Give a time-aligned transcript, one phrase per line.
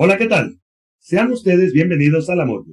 [0.00, 0.60] Hola, ¿qué tal?
[1.00, 2.64] Sean ustedes bienvenidos al Amor,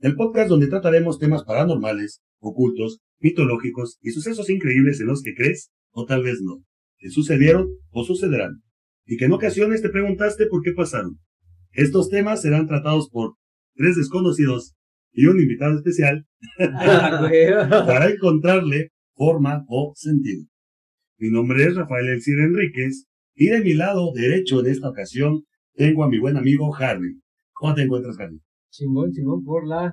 [0.00, 5.70] el podcast donde trataremos temas paranormales, ocultos, mitológicos y sucesos increíbles en los que crees
[5.92, 6.64] o tal vez no,
[6.98, 8.64] que sucedieron o sucederán,
[9.06, 11.20] y que en ocasiones te preguntaste por qué pasaron.
[11.70, 13.34] Estos temas serán tratados por
[13.76, 14.74] tres desconocidos
[15.12, 16.26] y un invitado especial
[16.58, 20.44] para encontrarle forma o sentido.
[21.18, 23.06] Mi nombre es Rafael Elcir Enríquez
[23.36, 25.44] y de mi lado derecho en esta ocasión
[25.74, 27.20] tengo a mi buen amigo Harry.
[27.52, 28.40] ¿Cómo te encuentras, Harry?
[28.70, 29.92] Chingón, chingón, por la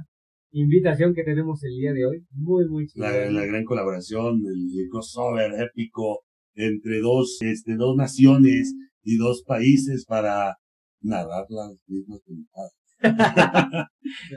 [0.51, 2.25] invitación que tenemos el día de hoy.
[2.31, 3.11] Muy, muy chingón.
[3.11, 6.21] La, la gran colaboración, el, crossover épico
[6.55, 10.55] entre dos, este, dos naciones y dos países para
[11.01, 12.75] narrar las mismas temporadas.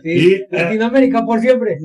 [0.02, 1.76] sí, y, eh, Latinoamérica por siempre.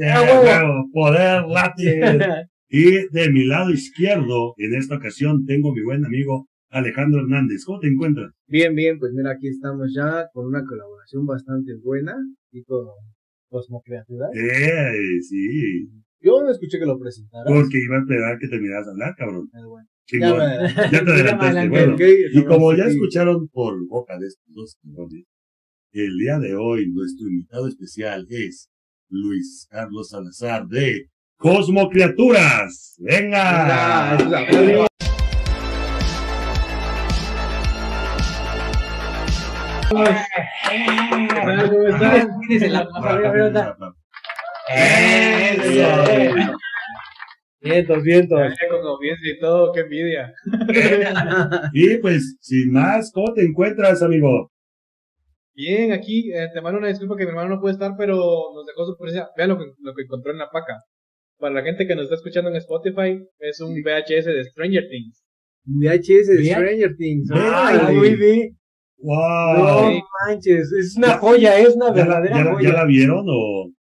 [0.94, 2.22] poder latín.
[2.70, 7.66] y de mi lado izquierdo, en esta ocasión, tengo mi buen amigo Alejandro Hernández.
[7.66, 8.32] ¿Cómo te encuentras?
[8.48, 12.16] Bien, bien, pues mira, aquí estamos ya con una colaboración bastante buena
[12.52, 12.88] y con
[13.50, 14.30] Cosmocreaturas.
[14.36, 15.90] Eh, sí.
[16.22, 17.52] Yo no escuché que lo presentaras.
[17.52, 19.50] Porque iba a esperar que terminaras de hablar, cabrón.
[19.52, 19.88] Pero bueno.
[20.12, 20.20] Ya,
[20.92, 21.70] ya, te adelantaste.
[21.70, 25.26] bueno, y como ya escucharon por boca de estos dos cabrones,
[25.92, 28.70] el día de hoy nuestro invitado especial es
[29.10, 32.96] Luis Carlos Salazar de Cosmocreaturas.
[33.00, 34.18] ¡Venga!
[34.18, 34.90] Venga
[47.62, 48.40] Vientos, vientos.
[48.70, 50.34] Con audiencia y todo, qué envidia.
[51.74, 54.52] y pues, sin más, ¿cómo te encuentras, amigo?
[55.56, 58.16] Bien, aquí eh, te mando una disculpa que mi hermano no puede estar, pero
[58.54, 59.28] nos dejó su presencia.
[59.36, 60.84] Vean lo que, lo que encontró en la paca.
[61.38, 65.26] Para la gente que nos está escuchando en Spotify, es un VHS de Stranger Things.
[65.66, 67.30] VHS de Stranger Things.
[67.34, 68.59] Ay, muy bien.
[69.02, 69.58] ¡Wow!
[69.58, 72.70] No manches, es una joya, es una verdadera ya, joya.
[72.70, 73.72] ¿Ya la vieron o.?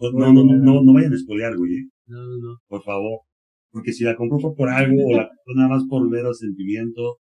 [0.00, 1.72] no, no, no, no, no vayan a spoilear, güey.
[1.72, 1.88] ¿eh?
[2.06, 2.58] No, no, no.
[2.68, 3.20] Por favor.
[3.70, 6.34] Porque si la compró fue por algo o la compró nada más por ver el
[6.34, 7.18] sentimiento.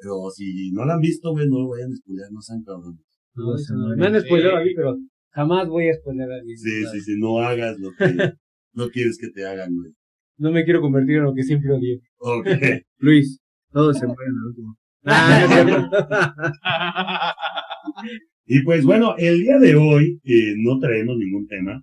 [0.00, 3.00] Pero si no la han visto, güey, no lo vayan a spoilear, no sean cabrones.
[3.34, 4.96] No, no, me han spoileado a mí, pero
[5.30, 6.56] jamás voy a spoilear a alguien.
[6.56, 8.04] Sí, sí, sí, no hagas lo que
[8.74, 9.92] no quieres que te hagan, güey.
[10.38, 12.00] No me quiero convertir en lo que siempre odié.
[12.18, 12.46] Ok.
[12.98, 13.40] Luis,
[13.72, 14.76] todo se muere en el último.
[18.46, 21.80] y pues bueno, el día de hoy eh, no traemos ningún tema,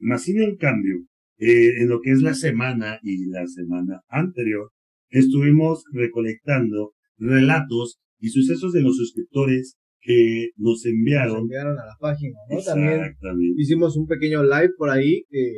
[0.00, 0.96] más sin en cambio,
[1.38, 4.72] eh, en lo que es la semana y la semana anterior,
[5.08, 11.34] estuvimos recolectando relatos y sucesos de los suscriptores que nos enviaron.
[11.34, 12.60] Nos enviaron a la página, ¿no?
[12.60, 13.14] También
[13.56, 15.52] hicimos un pequeño live por ahí, que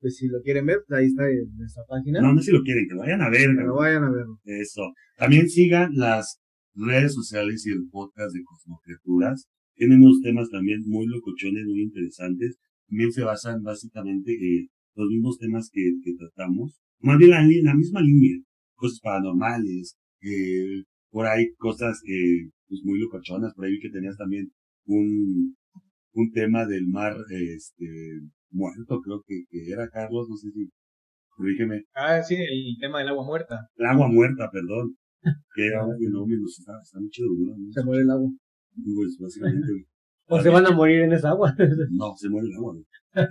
[0.00, 2.20] pues si lo quieren ver, ahí está en nuestra página.
[2.20, 3.48] No, no si lo quieren, que lo vayan a ver.
[3.48, 4.26] Que lo vayan a ver.
[4.44, 4.92] Eso.
[5.16, 6.40] También sigan las
[6.78, 9.48] redes sociales y el podcast de Cosmocriaturas.
[9.74, 12.56] Tienen unos temas también muy locochones, muy interesantes.
[12.88, 16.78] También se basan básicamente en los mismos temas que, que tratamos.
[17.00, 18.38] Más bien la, la misma línea.
[18.74, 23.54] Cosas paranormales, eh, por ahí cosas que, pues muy locochonas.
[23.54, 24.50] Por ahí vi que tenías también
[24.86, 25.56] un,
[26.12, 27.86] un tema del mar, este,
[28.50, 30.68] muerto, creo que, que era Carlos, no sé si,
[31.30, 31.84] corrígeme.
[31.94, 33.68] Ah, sí, el tema del agua muerta.
[33.76, 34.96] El agua muerta, perdón.
[35.54, 37.72] Que era un fenómeno, está, está muy chido, ¿no?
[37.72, 38.30] Se muere el agua.
[38.84, 39.86] Pues básicamente.
[40.30, 41.54] ¿O se van a morir en esa agua?
[41.90, 42.84] no, se muere el agua, güey.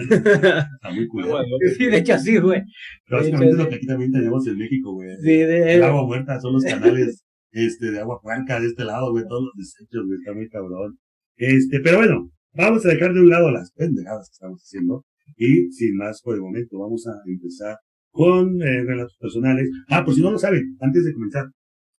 [0.00, 1.38] está muy culero.
[1.76, 2.62] Sí, de hecho sí, güey.
[3.10, 5.16] Básicamente lo que aquí también tenemos en México, güey.
[5.20, 5.74] Sí, de...
[5.74, 9.24] El agua muerta son los canales este, de agua franca de este lado, güey.
[9.28, 10.18] Todos los desechos, güey.
[10.18, 10.98] Está muy cabrón.
[11.36, 15.04] Este, pero bueno, vamos a dejar de un lado las pendejadas que estamos haciendo.
[15.36, 17.76] Y sin más por el momento, vamos a empezar
[18.14, 19.68] con eh, relatos personales.
[19.88, 21.46] Ah, por si no lo saben, antes de comenzar,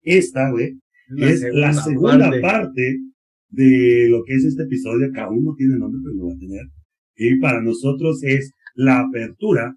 [0.01, 0.79] esta, güey,
[1.19, 3.01] es la segunda parte.
[3.51, 6.39] de lo que es este episodio, que aún no tiene nombre, pero lo va a
[6.39, 6.67] tener.
[7.17, 9.77] Y para nosotros es la apertura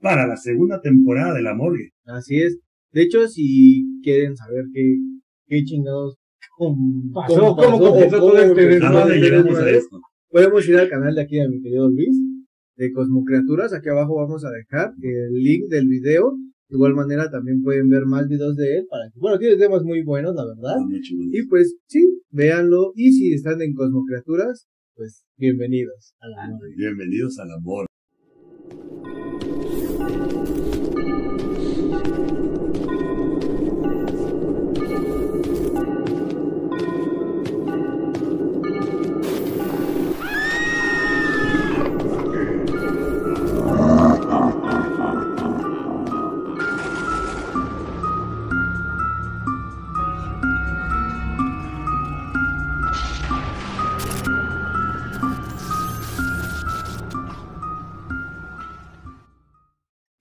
[0.00, 1.90] para la segunda temporada de La Morgue.
[2.06, 2.58] Así es.
[2.92, 4.96] De hecho, si quieren saber qué,
[5.46, 6.16] qué chingados
[7.14, 8.18] pasó, cómo, este
[10.30, 12.16] Podemos ir al canal de aquí de mi querido Luis
[12.76, 13.72] de Cosmocreaturas.
[13.72, 16.36] Aquí abajo vamos a dejar el link del video.
[16.68, 19.82] De igual manera también pueden ver más videos de él para que, bueno, tiene temas
[19.82, 20.76] muy buenos, la verdad.
[21.30, 22.92] Y pues sí, véanlo.
[22.94, 26.60] Y si están en Cosmocreaturas, pues bienvenidos al amor.
[26.76, 27.86] Bienvenidos al amor.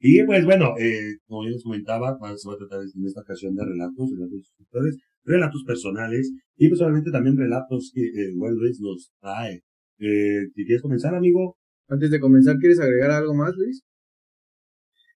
[0.03, 3.55] Y pues bueno, eh, como ya les comentaba, se va a tratar en esta ocasión
[3.55, 8.81] de relatos, relatos escritores, relatos personales y pues obviamente también relatos que el buen Luis
[8.81, 9.61] nos trae.
[9.99, 11.55] Eh, si quieres comenzar, amigo.
[11.87, 13.83] Antes de comenzar, ¿quieres agregar algo más, Luis?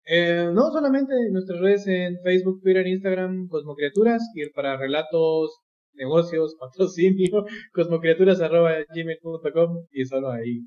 [0.06, 5.62] Eh, no, solamente en nuestras redes en Facebook, Twitter, Instagram, Cosmocriaturas, y para relatos,
[5.94, 7.44] negocios, patrocinio,
[7.74, 10.62] cosmocriaturas.gmail.com y solo ahí.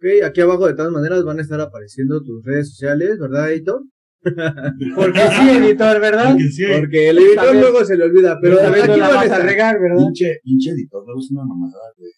[0.00, 3.82] Ok, aquí abajo de todas maneras van a estar apareciendo tus redes sociales, ¿verdad, editor?
[4.96, 6.30] Porque sí, editor, ¿verdad?
[6.32, 6.64] Porque sí.
[6.78, 9.36] Porque el editor luego se le olvida, pero Esta vez aquí no la van a
[9.36, 9.96] a regar, ¿verdad?
[10.06, 12.10] Pinche, pinche editor, luego es una mamada, güey.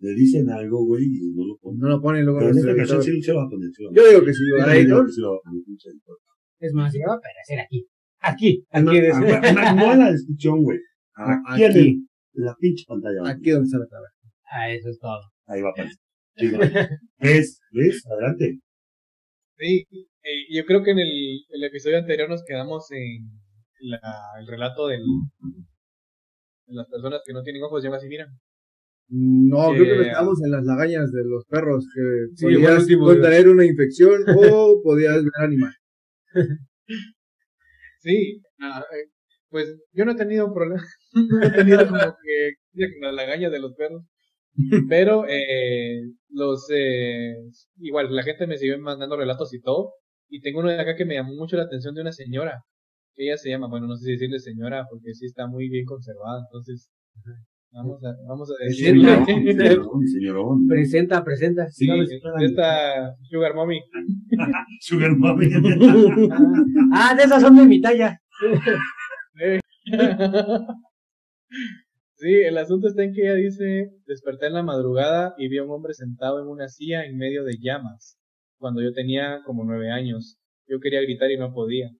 [0.00, 1.80] Le dicen algo, güey, y no lo ponen.
[1.80, 3.70] No lo ponen luego Pero en esta sí se lo va a poner.
[3.72, 4.42] sí a Yo digo que sí.
[4.56, 5.10] ¿verdad, editor?
[5.12, 6.16] sí lo va a poner, pinche editor.
[6.60, 7.86] Es más, se va a aparecer aquí.
[8.20, 8.98] Aquí, Ah, no, aquí.
[9.00, 10.78] es- ah, ah, No en la descripción, güey.
[11.14, 11.78] Aquí, en Aquí.
[11.80, 11.86] el-
[12.36, 13.20] en la pinche pantalla.
[13.28, 14.08] Aquí donde está la tabla.
[14.52, 15.20] Ah, eso es todo.
[15.46, 15.98] Ahí va a aparecer.
[16.36, 16.60] Chido.
[17.18, 18.58] Es, Luis, adelante.
[19.56, 23.30] Sí, eh, yo creo que en el, el episodio anterior nos quedamos en
[23.80, 24.00] la,
[24.40, 25.02] el relato del,
[26.66, 28.28] de las personas que no tienen ojos y aún así miran.
[29.08, 33.06] No, creo que nos quedamos en las lagañas de los perros, que Sí, podías último,
[33.06, 35.74] contraer una infección o podías ver animal.
[38.00, 39.08] Sí, ah, eh,
[39.48, 40.84] pues yo no he tenido problema,
[41.14, 42.52] no he tenido como que
[43.00, 44.02] la lagaña de los perros,
[44.88, 47.34] pero eh, los eh,
[47.78, 49.92] igual la gente me sigue mandando relatos y todo,
[50.28, 52.62] y tengo uno de acá que me llamó mucho la atención de una señora,
[53.14, 55.84] que ella se llama, bueno no sé si decirle señora porque sí está muy bien
[55.84, 56.88] conservada, entonces
[57.72, 60.68] vamos a vamos a decirle Señorón, señorón, señorón.
[60.68, 61.68] Presenta, presenta.
[61.68, 61.88] Sí,
[62.40, 63.80] esta Sugar Mommy.
[64.80, 65.48] Sugar Mami.
[66.92, 68.20] Ah, de esas son de mi talla.
[72.16, 75.64] Sí, el asunto está en que ella dice, desperté en la madrugada y vi a
[75.64, 78.16] un hombre sentado en una silla en medio de llamas,
[78.58, 80.38] cuando yo tenía como nueve años.
[80.66, 81.90] Yo quería gritar y no podía.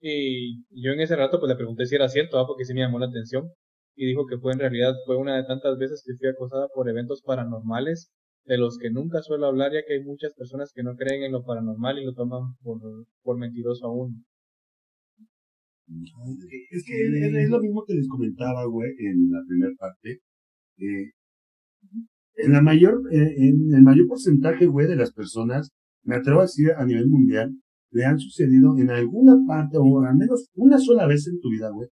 [0.00, 2.46] Y yo en ese rato pues le pregunté si era cierto, ¿ah?
[2.46, 3.50] porque sí me llamó la atención.
[3.96, 6.88] Y dijo que fue en realidad, fue una de tantas veces que fui acosada por
[6.88, 8.12] eventos paranormales,
[8.44, 11.32] de los que nunca suelo hablar, ya que hay muchas personas que no creen en
[11.32, 12.80] lo paranormal y lo toman por,
[13.22, 14.24] por mentiroso aún.
[16.70, 20.20] Es que es, es lo mismo que les comentaba, güey, en la primera parte.
[20.78, 21.10] Eh,
[22.36, 25.70] en la mayor, eh, en el mayor porcentaje, güey, de las personas,
[26.02, 27.54] me atrevo a decir a nivel mundial,
[27.90, 31.70] le han sucedido en alguna parte, o al menos una sola vez en tu vida,
[31.70, 31.88] güey,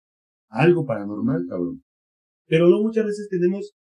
[0.50, 1.84] algo paranormal, cabrón.
[2.48, 3.74] Pero no muchas veces tenemos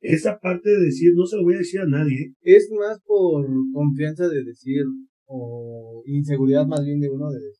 [0.00, 2.32] esa parte de decir, no se lo voy a decir a nadie.
[2.40, 4.82] Es más por confianza de decir,
[5.26, 7.59] o inseguridad más bien de uno de decir,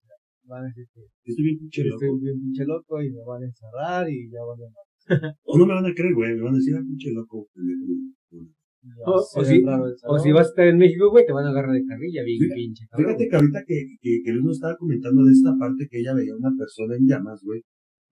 [0.50, 1.00] van a decir que
[1.30, 2.04] Estoy bien pinche loco.
[2.04, 4.66] estoy bien pinche loco y me van a encerrar y ya van a...
[5.44, 7.46] O no me van a creer, güey, me van a decir, ah, pinche loco.
[7.54, 7.86] pendejo".
[8.82, 11.72] ya O- se o si vas a estar en México, güey, te van a agarrar
[11.72, 12.84] de carrilla, bien Fíjate- pinche.
[12.90, 13.06] cabrón.
[13.06, 16.14] Fíjate que ahorita que, que, que Luis nos estaba comentando de esta parte que ella
[16.14, 17.62] veía una persona en llamas, güey,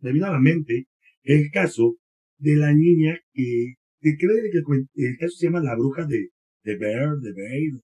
[0.01, 0.87] me vino a la mente
[1.25, 1.97] el caso
[2.39, 6.29] de la niña que, que creo que el, el caso se llama la bruja de,
[6.65, 7.81] de Bear, de Bear,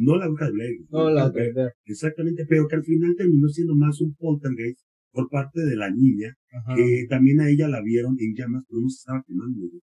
[0.00, 0.80] no la bruja de Blair.
[0.90, 1.72] No, la Bear, verdad.
[1.84, 4.80] Exactamente, pero que al final terminó siendo más un poltergeist
[5.12, 6.74] por parte de la niña, Ajá.
[6.76, 9.82] que también a ella la vieron en llamas, pero no se estaba quemando, güey.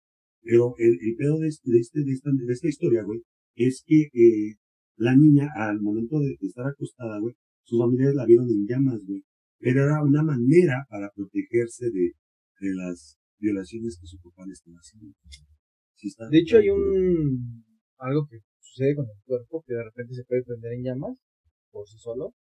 [0.42, 3.20] Pero el, el pedo de, este, de, este, de, esta, de esta historia, güey,
[3.54, 4.56] es que eh,
[4.96, 9.00] la niña, al momento de, de estar acostada, güey, sus familiares la vieron en llamas,
[9.06, 9.22] güey.
[9.58, 12.14] Pero era una manera para protegerse de,
[12.60, 15.14] de las violaciones que su papá le estaba haciendo.
[15.94, 17.64] Sí De hecho, hay un
[17.98, 18.38] algo que
[18.70, 21.18] sucede con el cuerpo que de repente se puede prender en llamas
[21.70, 22.32] por sí solo.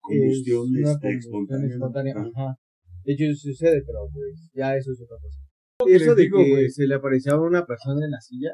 [0.00, 1.68] combustión Es una este, combustión espontánea.
[1.74, 2.30] espontánea, Ajá.
[2.34, 2.56] Ajá.
[3.04, 5.38] De hecho, eso sucede, pero pues ya eso es otra cosa.
[5.86, 6.68] Eso de digo, que güey.
[6.70, 8.50] se le aparecía una persona en la silla.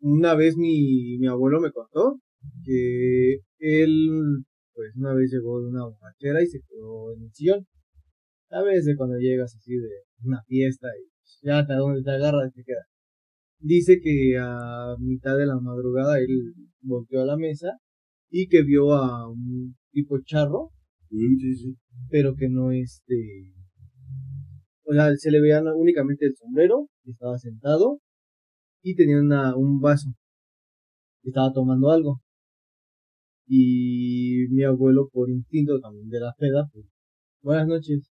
[0.00, 2.20] Una vez mi, mi abuelo me contó
[2.64, 7.66] que él, pues una vez llegó de una borrachera y se quedó en el sillón.
[8.48, 8.84] ¿Sabes?
[8.84, 9.88] De cuando llegas así de
[10.22, 12.84] una fiesta y ya te, donde te agarras te queda.
[13.64, 17.78] Dice que a mitad de la madrugada él volteó a la mesa
[18.30, 20.70] y que vio a un tipo charro
[21.14, 21.76] Mm, sí, sí.
[22.10, 23.14] pero que no este
[24.84, 28.00] o sea se le veía únicamente el sombrero estaba sentado
[28.82, 30.08] y tenía una, un vaso
[31.22, 32.20] estaba tomando algo
[33.46, 36.86] y mi abuelo por instinto también de la peda pues
[37.42, 38.10] buenas noches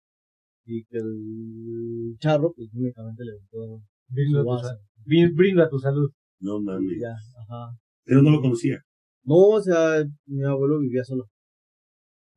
[0.67, 4.77] y que el charro pues únicamente le botó Brindo tu vaso sa-
[5.07, 6.11] brin- brindo a tu salud.
[6.41, 6.99] No mames.
[7.01, 7.11] ya
[7.43, 7.73] ajá
[8.05, 8.79] Pero no lo conocía.
[9.25, 11.25] no o sea mi abuelo vivía solo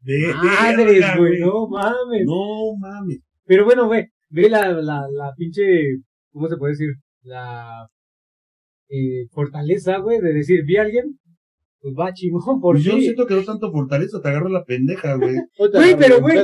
[0.01, 2.25] De, Madres, güey, no mames.
[2.25, 3.20] No mames.
[3.46, 5.63] Pero bueno, güey, ve la, la, la pinche,
[6.32, 6.89] ¿cómo se puede decir?
[7.24, 7.88] La
[8.89, 11.18] eh, fortaleza, güey, de decir, vi a alguien,
[11.80, 13.01] pues va chingón por Pues yo sí.
[13.03, 15.36] siento que no tanto fortaleza, te agarro la pendeja, güey.
[15.58, 16.38] Güey, pero, güey.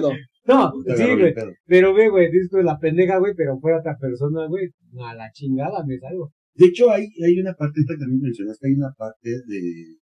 [0.45, 1.33] No, sí, güey.
[1.65, 4.69] Pero ve, güey, dices la pendeja, güey, pero fuera otra persona, güey.
[5.05, 6.33] A la chingada me salgo.
[6.55, 9.97] De hecho, hay, hay una parte esta que también mencionaste, hay una parte de,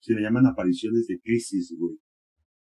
[0.00, 1.96] se le llaman apariciones de crisis, güey.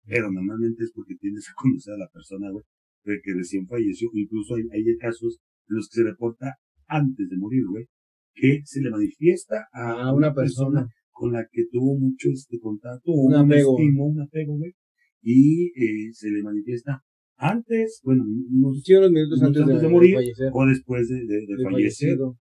[0.06, 2.64] Pero normalmente es porque tienes a conocer a la persona, güey,
[3.04, 4.10] de que recién falleció.
[4.14, 6.56] Incluso hay, hay casos en los que se reporta
[6.88, 7.86] antes de morir, güey,
[8.34, 10.88] que se le manifiesta a, A una persona.
[11.12, 13.78] con la que tuvo mucho este contacto, o Un un, apego.
[13.80, 14.74] estimo, un apego, güey,
[15.22, 17.02] y eh, se le manifiesta
[17.38, 20.16] antes, bueno, unos, Sí, unos minutos Minutos antes de, antes de morir.
[20.16, 20.50] fallecer.
[20.54, 22.10] o después de, de, de de fallecer.
[22.10, 22.38] fallecido.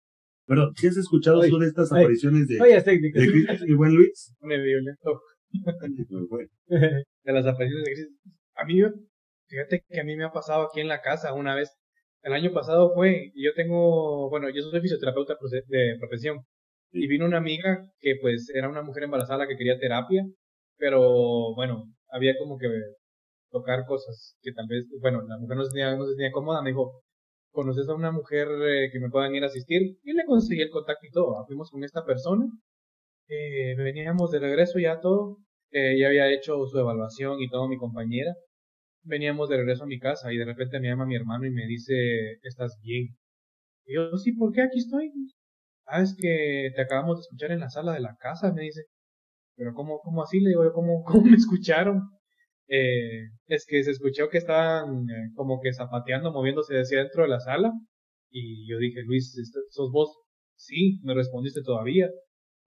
[0.46, 3.20] Pero, ¿sí has escuchado Ay, tú de estas ay, apariciones de, técnica.
[3.20, 4.34] de crisis, mi buen Luis?
[4.40, 5.20] Pone violento.
[6.68, 8.08] De las apariciones de crisis.
[8.54, 8.80] A mí,
[9.48, 11.70] fíjate que a mí me ha pasado aquí en la casa una vez.
[12.22, 15.36] El año pasado fue, y yo tengo, bueno, yo soy fisioterapeuta
[15.68, 16.38] de profesión.
[16.92, 20.24] Y vino una amiga que pues era una mujer embarazada que quería terapia,
[20.76, 22.66] pero bueno, había como que
[23.50, 26.62] tocar cosas que tal vez, bueno, la mujer no se tenía, no se tenía cómoda,
[26.62, 27.02] me dijo,
[27.52, 29.98] ¿conoces a una mujer eh, que me puedan ir a asistir?
[30.04, 31.44] Y le conseguí el contacto y todo.
[31.46, 32.46] Fuimos con esta persona,
[33.28, 35.38] eh, veníamos de regreso ya todo,
[35.72, 38.34] eh, ya había hecho su evaluación y todo mi compañera.
[39.04, 41.66] Veníamos de regreso a mi casa y de repente me llama mi hermano y me
[41.66, 41.94] dice,
[42.42, 43.16] ¿estás bien?
[43.86, 45.12] Y yo, sí, ¿por qué aquí estoy?
[45.86, 48.82] Ah, es que te acabamos de escuchar en la sala de la casa, me dice.
[49.56, 50.40] Pero ¿cómo, cómo así?
[50.40, 52.02] Le digo ¿cómo, cómo me escucharon?
[52.70, 57.30] Eh, es que se escuchó que estaban eh, como que zapateando, moviéndose hacia dentro de
[57.30, 57.72] la sala.
[58.30, 60.10] Y yo dije, Luis, ¿est- ¿sos vos?
[60.56, 62.08] Sí, me respondiste todavía.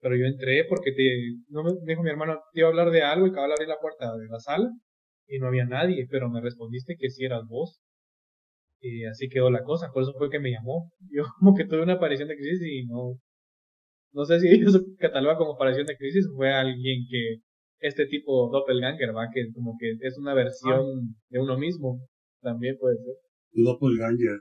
[0.02, 1.04] Pero yo entré porque te,
[1.50, 3.70] no me, dijo mi hermano, te iba a hablar de algo y acababa de abrir
[3.70, 4.70] la puerta de la sala
[5.28, 7.82] y no había nadie, pero me respondiste que sí eras vos.
[8.82, 10.92] Y así quedó la cosa, por eso fue que me llamó.
[11.12, 13.18] Yo como que tuve una aparición de crisis y no,
[14.14, 17.38] no sé si ellos catalogan como aparición de crisis fue alguien que,
[17.90, 22.00] este tipo doppelganger, va, que como que es una versión de uno mismo,
[22.42, 23.16] también puede ser.
[23.52, 24.40] tu doppelganger.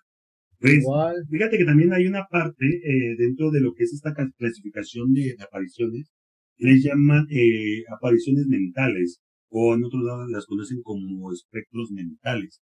[0.59, 1.17] Pues, Igual.
[1.29, 5.13] fíjate que también hay una parte eh, dentro de lo que es esta ca- clasificación
[5.13, 6.13] de, de apariciones,
[6.57, 9.19] les llaman eh, apariciones mentales,
[9.51, 12.61] o en otros lados las conocen como espectros mentales.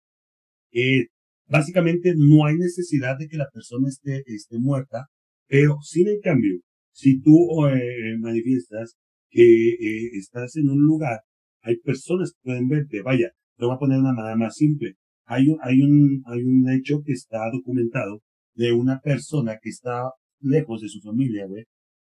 [0.73, 1.07] Eh,
[1.47, 5.07] básicamente no hay necesidad de que la persona esté, esté muerta,
[5.47, 6.55] pero sin en cambio,
[6.93, 8.97] si tú eh, manifiestas
[9.31, 11.21] que eh, estás en un lugar,
[11.63, 14.95] hay personas que pueden verte, vaya, te voy a poner una manera más simple.
[15.27, 18.23] Hay un, hay un, hay un hecho que está documentado
[18.55, 20.11] de una persona que está
[20.41, 21.65] lejos de su familia, güey,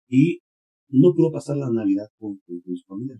[0.07, 0.39] y
[0.89, 3.15] no pudo pasar la Navidad con, su familia.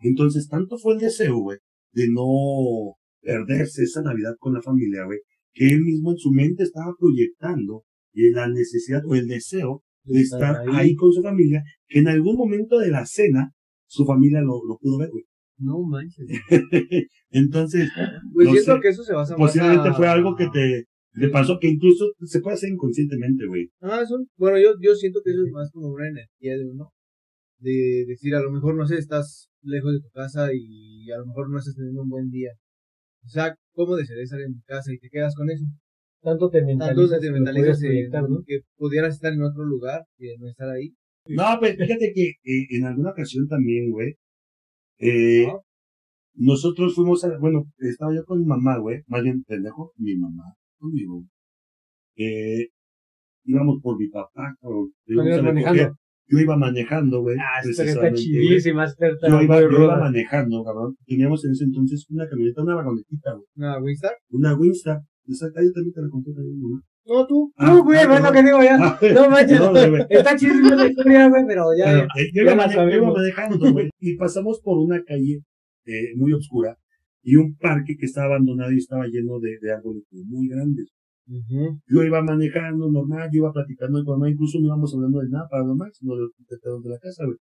[0.00, 1.58] Entonces, tanto fue el deseo, güey,
[1.92, 5.20] de no perderse esa Navidad con la familia, güey,
[5.52, 7.84] que él mismo en su mente estaba proyectando
[8.14, 12.36] eh, la necesidad o el deseo de estar ahí con su familia, que en algún
[12.36, 13.52] momento de la cena
[13.86, 15.24] su familia lo, lo pudo ver, güey.
[15.58, 16.26] No manches.
[17.30, 17.90] Entonces,
[18.32, 20.84] Pues no siento sé, que eso se basa más posiblemente a- fue algo que te,
[21.18, 23.68] te pasó, que incluso se puede hacer inconscientemente, güey.
[23.80, 26.90] Ah, eso, bueno, yo, yo siento que eso es más como una energía de uno.
[27.58, 31.26] De decir, a lo mejor, no sé, estás lejos de tu casa y a lo
[31.26, 32.50] mejor no estás teniendo un buen día.
[33.24, 35.64] O sea, ¿cómo desearía estar en mi casa y te quedas con eso?
[36.22, 38.42] Tanto te Tanto mentalizas, te que mentalizas proyectar, ¿no?
[38.46, 40.94] que pudieras estar en otro lugar que no estar ahí.
[41.26, 44.14] No, pues fíjate que eh, en alguna ocasión también, güey,
[44.98, 45.52] eh,
[46.34, 50.44] nosotros fuimos a, bueno, estaba yo con mi mamá, güey, más bien pendejo, mi mamá,
[50.78, 51.24] conmigo.
[52.16, 52.68] Eh,
[53.44, 55.96] íbamos por mi papá, cabrón, manejando?
[56.28, 57.36] Yo iba manejando, güey.
[57.38, 60.96] Ah, que está chidísima, está Yo iba, yo iba manejando, cabrón.
[61.04, 63.46] Teníamos en ese entonces una camioneta, una vagonetita, güey.
[63.56, 64.12] Una Winstar.
[64.30, 65.02] Una Winstar.
[65.28, 66.82] Esa calle también te la conté también, ¿no?
[67.04, 67.52] No, tú.
[67.56, 68.32] Ah, No, güey, ah, es lo no.
[68.32, 68.76] que digo ya.
[68.80, 69.58] Ah, No manches.
[69.60, 70.06] no, güey.
[70.10, 71.84] Está chidísima la historia, güey, pero ya.
[71.86, 73.14] Bueno, eh, yo, ya la sabemos.
[73.16, 75.42] manejando, güey, y pasamos por una calle
[75.86, 76.76] eh, muy oscura
[77.22, 80.88] y un parque que estaba abandonado y estaba lleno de, de árboles muy grandes.
[81.86, 85.46] Yo iba manejando normal, yo iba platicando con mamá, incluso no íbamos hablando de nada
[85.48, 87.38] paranormal, sino de, de, de, de la casa, güey.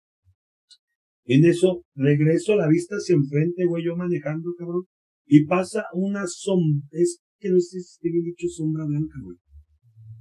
[1.27, 4.83] En eso, regreso a la vista hacia enfrente, güey, yo manejando, cabrón,
[5.27, 9.37] y pasa una sombra, es que no sé si esté bien dicho sombra blanca, güey.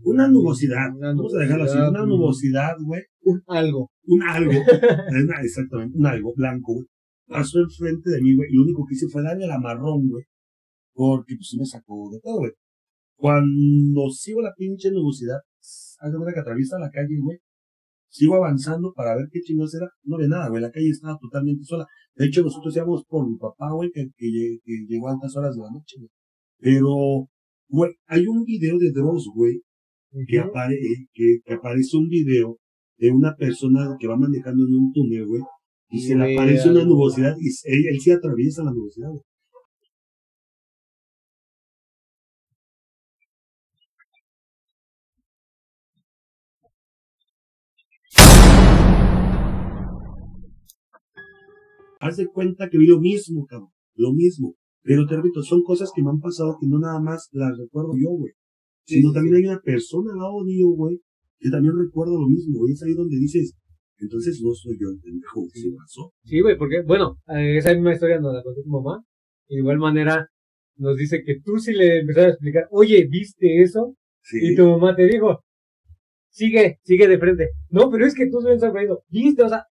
[0.03, 3.89] Una nubosidad, Una vamos a dejarlo así, una nubosidad, güey, Un algo.
[4.03, 4.51] un algo,
[5.43, 6.85] exactamente, un algo blanco, güey.
[7.27, 10.23] Pasó enfrente de mí, güey, y lo único que hice fue darle el amarrón, güey,
[10.93, 12.51] porque pues me sacó de todo, güey.
[13.17, 17.39] Cuando sigo la pinche nubosidad, haz de que atraviesa la calle, güey,
[18.07, 21.63] sigo avanzando para ver qué chingados era, no ve nada, güey, la calle estaba totalmente
[21.65, 21.85] sola.
[22.15, 25.61] De hecho, nosotros íbamos por mi papá, güey, que, que llegó a altas horas de
[25.61, 26.09] la noche, güey.
[26.59, 27.29] Pero,
[27.69, 29.61] güey, hay un video de Dross, güey,
[30.27, 30.77] que, apare
[31.13, 32.57] que, que aparece un video
[32.97, 35.41] de una persona que va manejando en un túnel, güey,
[35.91, 39.09] Y se le aparece una nubosidad y él, él sí atraviesa la nubosidad.
[39.09, 39.21] güey.
[51.99, 53.71] Haz de cuenta que vi lo mismo, cabrón.
[53.95, 54.55] Lo mismo.
[54.87, 57.91] Pero te repito, son cosas que me han pasado que no nada más las recuerdo
[58.01, 58.31] yo, güey.
[58.85, 61.01] Sino también hay una persona al lado mío, güey,
[61.39, 62.65] que también recuerda lo mismo.
[62.65, 63.53] Y es ahí donde dices,
[63.97, 66.13] entonces no soy yo el pendejo, ¿qué pasó?
[66.23, 69.03] Sí, güey, porque, bueno, eh, esa misma historia nos la contó tu mamá.
[69.49, 70.25] De igual manera,
[70.77, 73.93] nos dice que tú sí le empezaste a explicar, oye, ¿viste eso?
[74.21, 74.37] Sí.
[74.41, 75.43] Y tu mamá te dijo,
[76.29, 77.49] sigue, sigue de frente.
[77.69, 79.03] No, pero es que tú se sorprendido.
[79.09, 79.43] ¿Viste?
[79.43, 79.65] O sea,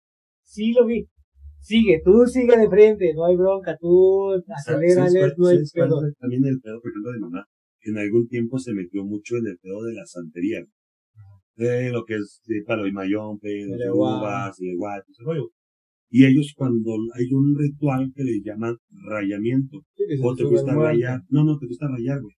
[0.41, 1.08] sí lo vi.
[1.63, 4.32] Sigue, tú sigue de frente, no hay bronca, tú
[4.65, 6.01] ¿Sabes- acelérale, sabes cuál- no hay pedo.
[6.20, 7.46] También el pedo, por ejemplo, de mamá,
[7.79, 10.60] que en algún tiempo se metió mucho en el pedo de la santería.
[11.55, 15.50] De lo que es de palo y mayón, pedos, de uvas, de guato, ese rollo.
[16.10, 18.75] Y ellos cuando hay un ritual que le llaman
[19.10, 22.36] rayamiento, Sí, o te gusta rayar, no, no, te gusta rayar, güey.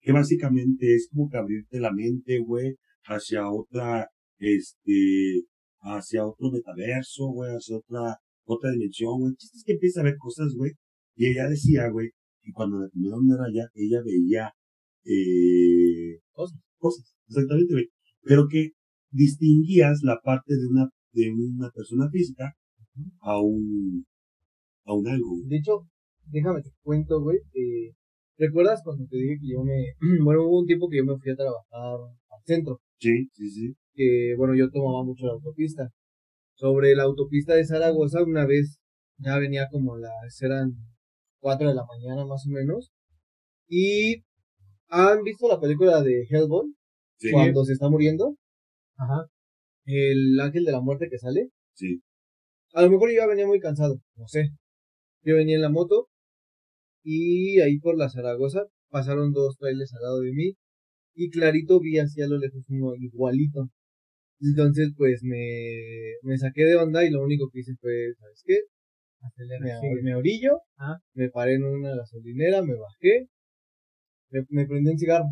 [0.00, 5.44] Que básicamente es como que abrirte la mente, güey, hacia otra, este,
[5.80, 8.16] hacia otro metaverso, güey, hacia otra,
[8.46, 9.30] otra dimensión, güey.
[9.32, 10.72] El chiste Es que empieza a ver cosas, güey.
[11.16, 12.10] Y ella decía, güey,
[12.42, 14.52] que cuando la terminaron de rayar, ella veía,
[15.04, 16.58] eh, Cosas.
[16.78, 17.88] cosas, exactamente, güey.
[18.22, 18.70] Pero que
[19.10, 22.54] distinguías la parte de una, de una persona física
[23.20, 24.04] a un,
[24.84, 25.36] a un algo.
[25.46, 25.86] De hecho,
[26.26, 27.38] déjame te cuento, güey.
[27.54, 27.92] eh,
[28.38, 29.94] ¿Recuerdas cuando te dije que yo me.
[30.24, 31.98] Bueno, hubo un tiempo que yo me fui a trabajar
[32.30, 32.80] al centro.
[32.98, 33.74] Sí, sí, sí.
[33.94, 35.90] Que, bueno, yo tomaba mucho la autopista.
[36.56, 38.78] Sobre la autopista de Zaragoza, una vez
[39.18, 40.42] ya venía como las.
[40.42, 40.72] eran
[41.40, 42.92] 4 de la mañana más o menos.
[43.68, 44.24] Y.
[44.88, 46.72] ¿Han visto la película de Hellboy?
[47.18, 48.36] Sí, Cuando se está muriendo.
[48.96, 49.26] Ajá.
[49.84, 51.50] El ángel de la muerte que sale.
[51.74, 52.00] sí.
[52.74, 54.50] A lo mejor yo ya venía muy cansado, no sé.
[55.22, 56.08] Yo venía en la moto
[57.02, 60.52] y ahí por la Zaragoza pasaron dos trailers al lado de mí
[61.14, 63.70] y clarito vi hacia lo lejos uno igualito.
[64.40, 68.58] Entonces pues me, me saqué de onda y lo único que hice fue, ¿sabes qué?
[69.60, 70.98] Me, me orillo, Ah.
[71.14, 73.28] me paré en una gasolinera, me bajé,
[74.30, 75.26] me, me prendí un cigarro.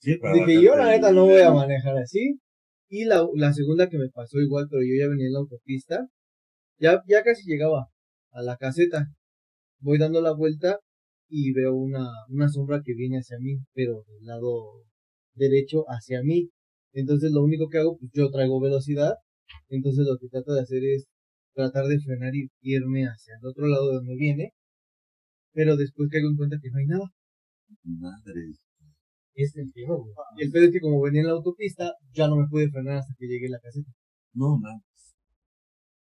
[0.00, 2.38] Sí, para Dije, yo la neta no voy a manejar así.
[2.88, 6.08] Y la, la segunda que me pasó igual, pero yo ya venía en la autopista.
[6.78, 7.86] Ya, ya casi llegaba
[8.32, 9.06] a la caseta.
[9.80, 10.78] Voy dando la vuelta
[11.28, 14.84] y veo una, una sombra que viene hacia mí, pero del lado
[15.34, 16.50] derecho hacia mí.
[16.92, 19.14] Entonces lo único que hago, pues yo traigo velocidad.
[19.68, 21.06] Entonces lo que trato de hacer es
[21.54, 24.52] tratar de frenar y irme hacia el otro lado de donde viene.
[25.52, 27.06] Pero después caigo en cuenta que no hay nada.
[27.84, 28.40] Madre.
[29.34, 30.12] Es el tema, güey.
[30.38, 32.98] Y el pedo es que como venía en la autopista, ya no me pude frenar
[32.98, 33.90] hasta que llegué a la caseta.
[34.34, 34.82] No, mames.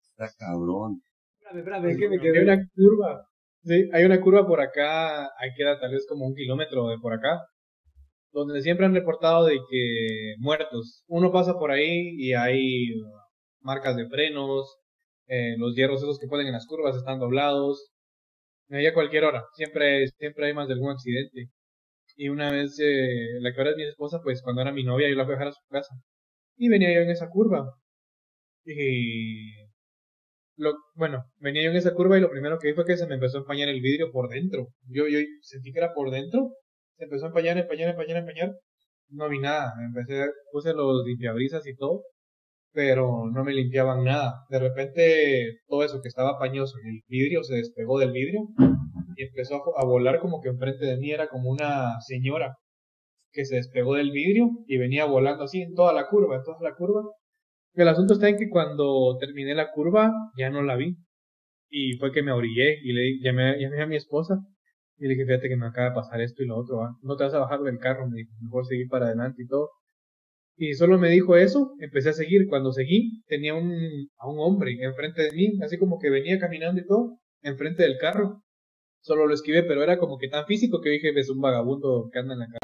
[0.03, 1.03] Está cabrón.
[1.40, 2.42] Espérame, espérame, que me Hay quedé.
[2.42, 3.27] una curva.
[3.64, 7.12] Sí, hay una curva por acá, ahí queda tal vez como un kilómetro de por
[7.14, 7.40] acá,
[8.33, 11.05] donde siempre han reportado de que muertos.
[11.09, 12.88] Uno pasa por ahí y hay
[13.61, 14.77] marcas de frenos,
[15.29, 17.90] eh, los hierros esos que ponen en las curvas están doblados.
[18.71, 21.51] Ahí a cualquier hora, siempre, siempre hay más de algún accidente.
[22.16, 25.09] Y una vez, eh, la que ahora es mi esposa, pues cuando era mi novia,
[25.09, 25.95] yo la fui a dejar a su casa.
[26.57, 27.66] Y venía yo en esa curva.
[28.64, 29.53] Y
[30.57, 33.07] lo, bueno, venía yo en esa curva y lo primero que vi fue que se
[33.07, 34.68] me empezó a empañar el vidrio por dentro.
[34.88, 36.53] Yo, yo sentí que era por dentro.
[36.96, 38.52] Se empezó a empañar, empañar, empañar, empañar.
[39.09, 39.72] No vi nada.
[39.85, 42.02] Empecé, puse los limpiabrisas y todo,
[42.72, 44.44] pero no me limpiaban nada.
[44.48, 48.40] De repente, todo eso que estaba pañoso en el vidrio se despegó del vidrio
[49.16, 52.57] y empezó a, a volar como que enfrente de mí era como una señora
[53.33, 56.59] que se despegó del vidrio y venía volando así en toda la curva, en toda
[56.61, 57.02] la curva.
[57.74, 60.96] El asunto está en que cuando terminé la curva ya no la vi.
[61.70, 64.38] Y fue que me orillé y le llamé, llamé a mi esposa
[65.02, 67.24] y le dije, fíjate que me acaba de pasar esto y lo otro, no te
[67.24, 69.70] vas a bajar del carro, me dijo, mejor seguir para adelante y todo.
[70.56, 72.46] Y solo me dijo eso, empecé a seguir.
[72.48, 73.72] Cuando seguí, tenía un,
[74.18, 77.98] a un hombre enfrente de mí, así como que venía caminando y todo, enfrente del
[77.98, 78.42] carro.
[79.00, 82.20] Solo lo esquivé, pero era como que tan físico que dije, es un vagabundo que
[82.20, 82.62] anda en la calle.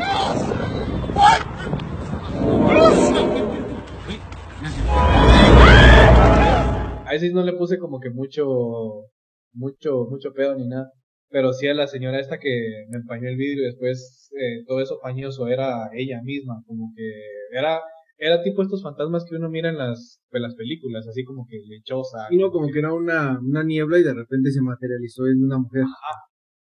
[7.05, 9.07] A ese no le puse como que mucho,
[9.55, 10.93] mucho, mucho pedo ni nada.
[11.31, 14.81] Pero sí a la señora esta que me empañó el vidrio y después eh, todo
[14.81, 17.13] eso pañoso era ella misma, como que
[17.57, 17.81] era,
[18.17, 21.59] era tipo estos fantasmas que uno mira en las, en las películas, así como que
[21.69, 22.29] lechosa.
[22.31, 25.59] Y no, como que era una, una niebla y de repente se materializó en una
[25.59, 25.85] mujer.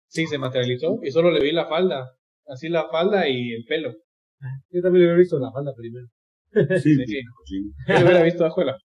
[0.07, 2.11] Sí, se materializó y solo le vi la falda,
[2.47, 3.93] así la falda y el pelo.
[4.71, 6.07] Yo también lo he visto la falda primero.
[6.51, 7.21] Sí, Sí, sí.
[7.45, 7.71] sí.
[7.87, 8.77] Yo lo hubiera visto bajo de la...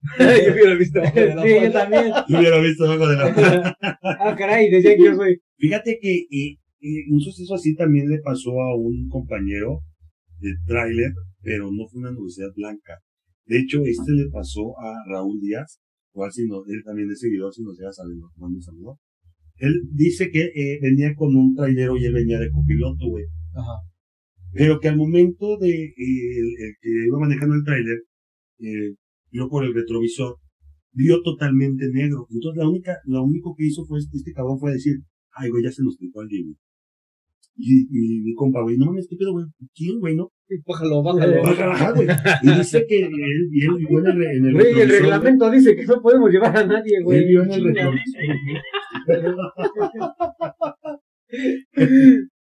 [0.18, 1.00] yo hubiera visto.
[1.04, 2.12] Sí, yo también.
[2.28, 5.40] Yo hubiera visto algo de la Ah, caray, decía que yo soy.
[5.56, 6.26] Fíjate que
[7.10, 9.80] un suceso así también le pasó a un compañero
[10.38, 12.98] de tráiler, pero no fue una universidad blanca.
[13.46, 15.80] De hecho, este le pasó a Raúl Díaz,
[16.12, 18.98] cual si no, él también es seguidor, si nos llega sabiendo, mando un saludo.
[19.56, 23.24] Él dice que eh, venía con un trailero y él venía de copiloto, güey.
[23.54, 23.82] Ajá.
[24.52, 27.98] Pero que al momento de eh, el, el que iba manejando el tráiler,
[28.60, 28.94] eh,
[29.30, 30.36] vio por el retrovisor,
[30.92, 32.26] vio totalmente negro.
[32.30, 34.94] Entonces la única, lo único que hizo fue este, este cabrón fue decir,
[35.32, 36.56] ay güey, ya se nos quitó alguien, güey.
[37.60, 39.44] Y, y mi compa, güey, no mames, ¿qué pedo, güey?
[39.74, 40.30] ¿Quién, güey, no?
[40.64, 41.42] Bájalo, bájalo.
[41.42, 42.06] Ajá, güey.
[42.42, 43.10] Y dice que él,
[43.50, 47.02] vivió en el, en el Güey, el reglamento dice que no podemos llevar a nadie,
[47.02, 47.18] güey.
[47.18, 48.22] Él vio en el retrovisor.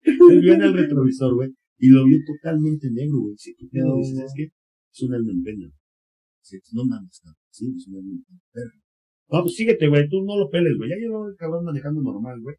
[0.02, 3.36] Él vio en el retrovisor, güey, y lo vio totalmente negro, güey.
[3.38, 3.98] Sí, ¿qué pedo?
[3.98, 4.50] Dices, es que
[4.92, 5.68] es un alma en pena.
[6.46, 7.22] Sí, no mames.
[7.50, 8.40] Sí, es un alma en pena.
[8.54, 8.78] perro.
[9.32, 10.90] No, pues síguete, güey, tú no lo peles, güey.
[10.92, 12.56] Ya llevaba el cabrón manejando normal, güey.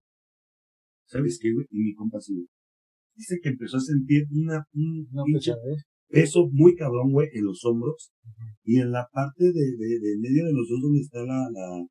[1.07, 1.66] ¿Sabes qué, güey?
[1.70, 2.46] Y mi compa sí, güey.
[3.14, 5.53] Dice que empezó a sentir una, un No, pinche
[6.09, 8.11] peso muy cabrón, güey, en los hombros
[8.64, 11.49] y en la parte de, de, de en medio de los dos donde está la,
[11.53, 11.87] la,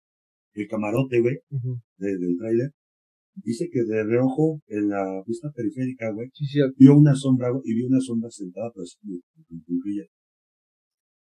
[0.54, 1.80] el camarote, güey, Ujú.
[1.98, 2.70] de- del tráiler.
[3.36, 7.64] Dice que de reojo en la vista periférica, güey, Sí, sí, vio una sombra, güey,
[7.66, 10.04] y vio una sombra sentada, pero así, güey, con cunclilla.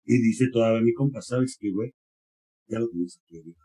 [0.05, 1.91] Y dice todavía mi compa, ¿sabes qué, güey?
[2.67, 3.55] Ya lo tienes aquí, güey.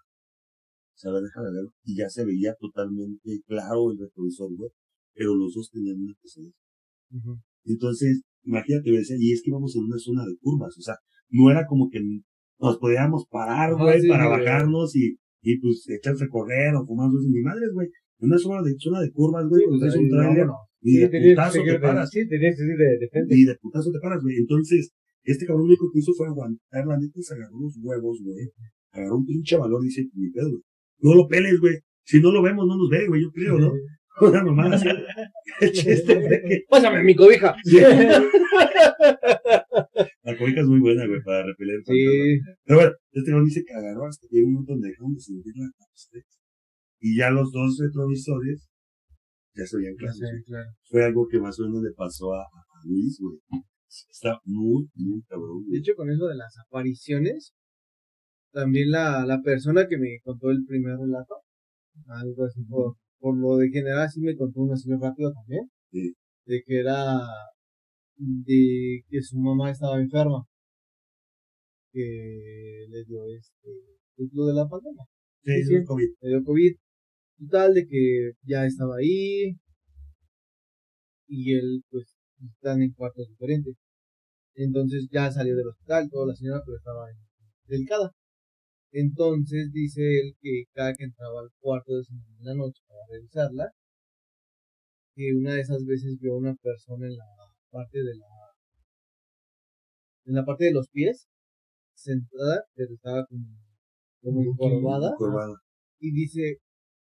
[0.94, 1.72] Se ve, deja de verlo.
[1.84, 4.70] Y ya se veía totalmente claro el retrovisor, güey.
[5.14, 6.52] Pero los dos tenían una pesadez.
[7.12, 7.40] Ujú.
[7.64, 10.94] Entonces, imagínate, decía, y es que íbamos en una zona de curvas, o sea,
[11.30, 12.00] no era como que
[12.58, 14.40] nos podíamos parar, güey, sí, para güey.
[14.40, 17.30] bajarnos y, y pues echarse a correr o fumar dulces.
[17.30, 17.88] Mi madre, güey,
[18.20, 20.46] en una zona de, zona de curvas, güey, Sí, pues pues, es un trailer
[20.82, 23.34] y Sí, de putazo te paras, Sí, tenías que ir de, de frente.
[23.36, 24.36] y de putazo te paras, güey.
[24.36, 24.92] Entonces,
[25.24, 28.48] este cabrón lo único que hizo fue aguantar, la neta, se agarró los huevos, güey.
[28.92, 30.62] Agarró un pinche valor y dice, mi pedo, güey.
[31.00, 31.78] No lo peles, güey.
[32.04, 33.72] Si no lo vemos, no nos ve, güey, yo creo, ¿no?
[34.20, 34.88] Una mamá así.
[35.60, 37.54] El chiste fue que Pásame mi cobija.
[40.22, 41.80] La cobija es muy buena, güey, para repeler.
[41.84, 42.40] Sí.
[42.64, 45.52] Pero bueno, este cabrón dice que agarró hasta que un montón de dejaron de sentir
[45.56, 45.70] la.
[47.00, 48.68] Y ya los dos retrovisores
[49.54, 50.18] ya se veían claros.
[50.20, 50.42] güey.
[50.44, 50.70] claro.
[50.84, 53.38] Fue algo que más o menos le pasó a, a Luis, güey.
[54.10, 57.52] Está muy, muy cabrón, De hecho, con eso de las apariciones,
[58.52, 61.36] también la, la persona que me contó el primer relato,
[62.06, 66.14] algo así por, por lo de general, sí me contó así muy rápido también, Sí.
[66.46, 67.20] de que era
[68.16, 70.44] de que su mamá estaba enferma,
[71.92, 73.70] que le dio este,
[74.16, 75.04] pues, lo de la pandemia,
[75.42, 75.84] Sí, sí, sí.
[75.84, 76.08] COVID.
[76.20, 76.72] le dio COVID,
[77.40, 79.56] total de que ya estaba ahí,
[81.26, 83.74] y él pues están en cuartos diferentes.
[84.54, 87.16] Entonces ya salió del hospital, toda la señora, pero estaba en-
[87.66, 88.12] delicada.
[88.92, 93.70] Entonces dice él que cada que entraba al cuarto de en la noche para revisarla,
[95.14, 97.24] que una de esas veces vio a una persona en la
[97.70, 98.26] parte de la
[100.26, 101.26] en la parte de los pies,
[101.94, 103.46] sentada, pero estaba como,
[104.22, 105.54] como encorvada, Curvada.
[105.98, 106.58] y dice,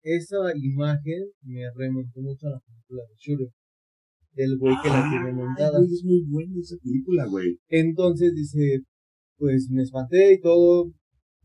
[0.04, 3.50] esa imagen me remontó mucho a la película de Shooter,
[4.34, 5.80] del güey que la tiene Ay, montada.
[5.80, 7.58] es muy buena esa película, güey.
[7.68, 8.82] Entonces dice,
[9.38, 10.92] pues me espanté y todo.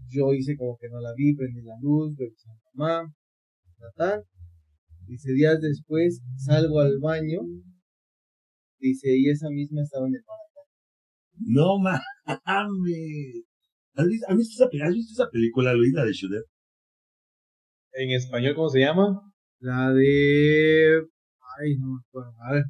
[0.09, 3.15] Yo hice como que no la vi, prendí la luz, revisé a mi mamá,
[3.79, 4.23] ta, ta.
[5.07, 7.41] Dice, días después salgo al baño.
[8.79, 10.47] Dice, y esa misma estaba en el baño.
[11.39, 12.01] No mames.
[13.95, 16.45] ¿Has visto, has visto esa, has visto esa película, Luis, la de Shooter?
[17.93, 19.23] En español, ¿cómo se llama?
[19.59, 21.01] La de...
[21.59, 22.33] Ay, no me acuerdo.
[22.43, 22.65] A ver.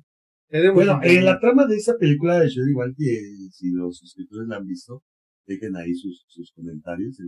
[0.49, 4.67] Bueno, en la trama de esa película de igual que si los suscriptores la han
[4.67, 5.03] visto,
[5.47, 7.19] dejen ahí sus, sus comentarios.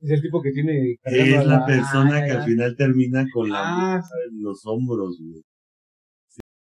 [0.00, 0.96] Es el tipo que tiene.
[1.02, 2.38] Es la persona que ya.
[2.40, 4.02] al final termina con la Ah,
[4.32, 5.42] los hombros, güey.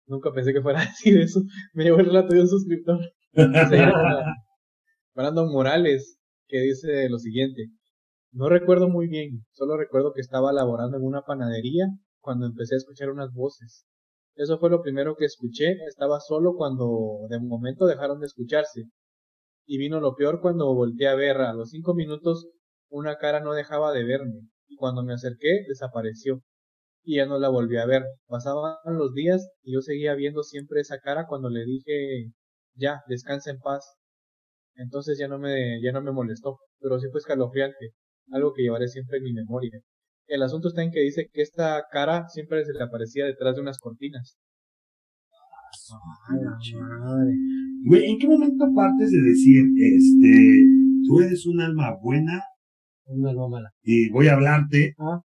[0.07, 1.43] Nunca pensé que fuera a decir eso.
[1.73, 3.01] Me llevó el relato de un suscriptor.
[3.33, 4.35] Se llama
[5.15, 7.71] Brandon Morales, que dice lo siguiente.
[8.33, 11.87] No recuerdo muy bien, solo recuerdo que estaba laborando en una panadería
[12.21, 13.87] cuando empecé a escuchar unas voces.
[14.37, 18.85] Eso fue lo primero que escuché, estaba solo cuando de momento dejaron de escucharse.
[19.67, 22.49] Y vino lo peor cuando volteé a ver, a los cinco minutos
[22.91, 26.43] una cara no dejaba de verme, y cuando me acerqué desapareció.
[27.05, 28.05] Y ya no la volví a ver.
[28.29, 32.33] Pasaban los días y yo seguía viendo siempre esa cara cuando le dije
[32.75, 33.97] ya, descansa en paz.
[34.77, 37.93] Entonces ya no me, ya no me molestó, pero sí fue escalofriante,
[38.33, 39.81] algo que llevaré siempre en mi memoria.
[40.29, 43.63] El asunto está en que dice que esta cara siempre se le aparecía detrás de
[43.63, 44.37] unas cortinas.
[46.29, 47.33] Ay, la madre.
[47.85, 50.63] Güey, ¿en qué momento partes de decir, este,
[51.07, 52.43] tú eres un alma buena
[53.07, 53.71] Un alma mala.
[53.83, 54.95] y voy a hablarte.
[54.99, 55.21] Ah.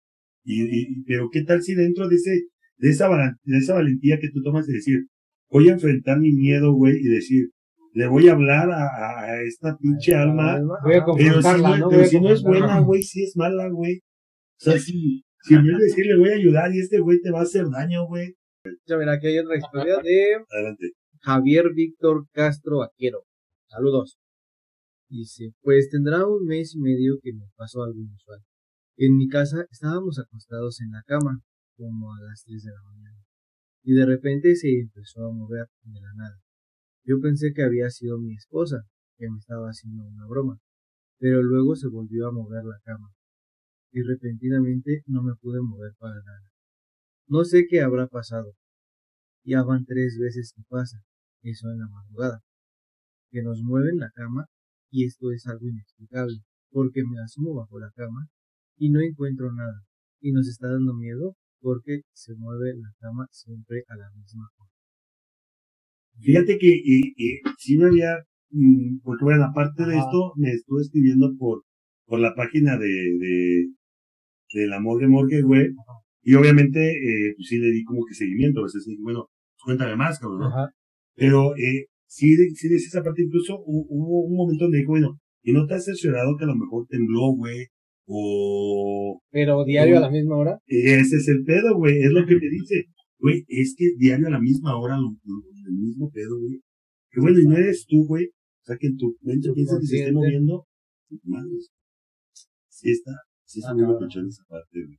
[0.43, 2.31] Y, y- pero qué tal si dentro de ese,
[2.77, 3.07] de esa,
[3.43, 5.05] de esa valentía que tú tomas de decir,
[5.49, 7.49] voy a enfrentar mi miedo, güey, y decir,
[7.93, 11.89] le voy a hablar a, esta pinche alma, Voy a pero si confrontarla, no, ¿no?
[11.89, 14.01] pero si no es buena, güey, si es mala, güey.
[14.59, 17.31] O sea, si, si en vez de decirle voy a ayudar y este güey te
[17.31, 18.35] va a hacer daño, güey.
[18.85, 20.91] Ya mira, aquí hay otra historia de Adelante.
[21.21, 23.23] Javier Víctor Castro Aquero.
[23.69, 24.17] Saludos.
[25.09, 28.39] Dice, pues tendrá un mes y medio que me pasó algo inusual.
[28.97, 31.39] En mi casa estábamos acostados en la cama,
[31.77, 33.23] como a las 3 de la mañana,
[33.81, 36.37] y de repente se empezó a mover de la nada.
[37.05, 38.83] Yo pensé que había sido mi esposa,
[39.17, 40.59] que me estaba haciendo una broma,
[41.17, 43.09] pero luego se volvió a mover la cama,
[43.91, 46.51] y repentinamente no me pude mover para nada.
[47.27, 48.53] No sé qué habrá pasado.
[49.43, 51.03] Ya van tres veces que pasa
[51.43, 52.41] eso en la madrugada,
[53.31, 54.45] que nos mueven la cama
[54.91, 56.39] y esto es algo inexplicable,
[56.71, 58.27] porque me asomo bajo la cama
[58.77, 59.83] y no encuentro nada,
[60.21, 64.71] y nos está dando miedo porque se mueve la cama siempre a la misma hora.
[66.21, 68.17] Fíjate que y, y, sí me había,
[68.51, 71.63] mm, porque bueno, aparte de esto, me estuve escribiendo por,
[72.05, 73.73] por la página de, de,
[74.53, 75.67] de la morgue morgue, güey.
[76.21, 79.63] Y obviamente, eh, pues sí le di como que seguimiento, a veces dije, bueno, pues
[79.65, 80.47] cuéntame más, cabrón, ¿no?
[80.47, 80.69] Ajá.
[81.15, 85.19] Pero, eh, sí, sí decía esa parte, incluso hu- hubo un momento donde dijo, bueno,
[85.43, 87.67] ¿y no te has cerciorado que a lo mejor tembló, güey?
[88.11, 90.59] O, Pero diario a la misma hora.
[90.65, 92.85] ese es el pedo, güey, es lo que me dice.
[93.19, 96.59] Güey, es que diario a la misma hora, lo, lo- el mismo pedo, güey.
[97.11, 98.25] Que bueno, y no eres tú, güey.
[98.27, 100.65] O sea, que en tu mente piensas que se esté moviendo.
[101.23, 101.69] Madres.
[102.69, 103.11] Sí está,
[103.49, 103.99] sí Ah, muy cabrón.
[104.01, 104.97] locochón esa parte, güey.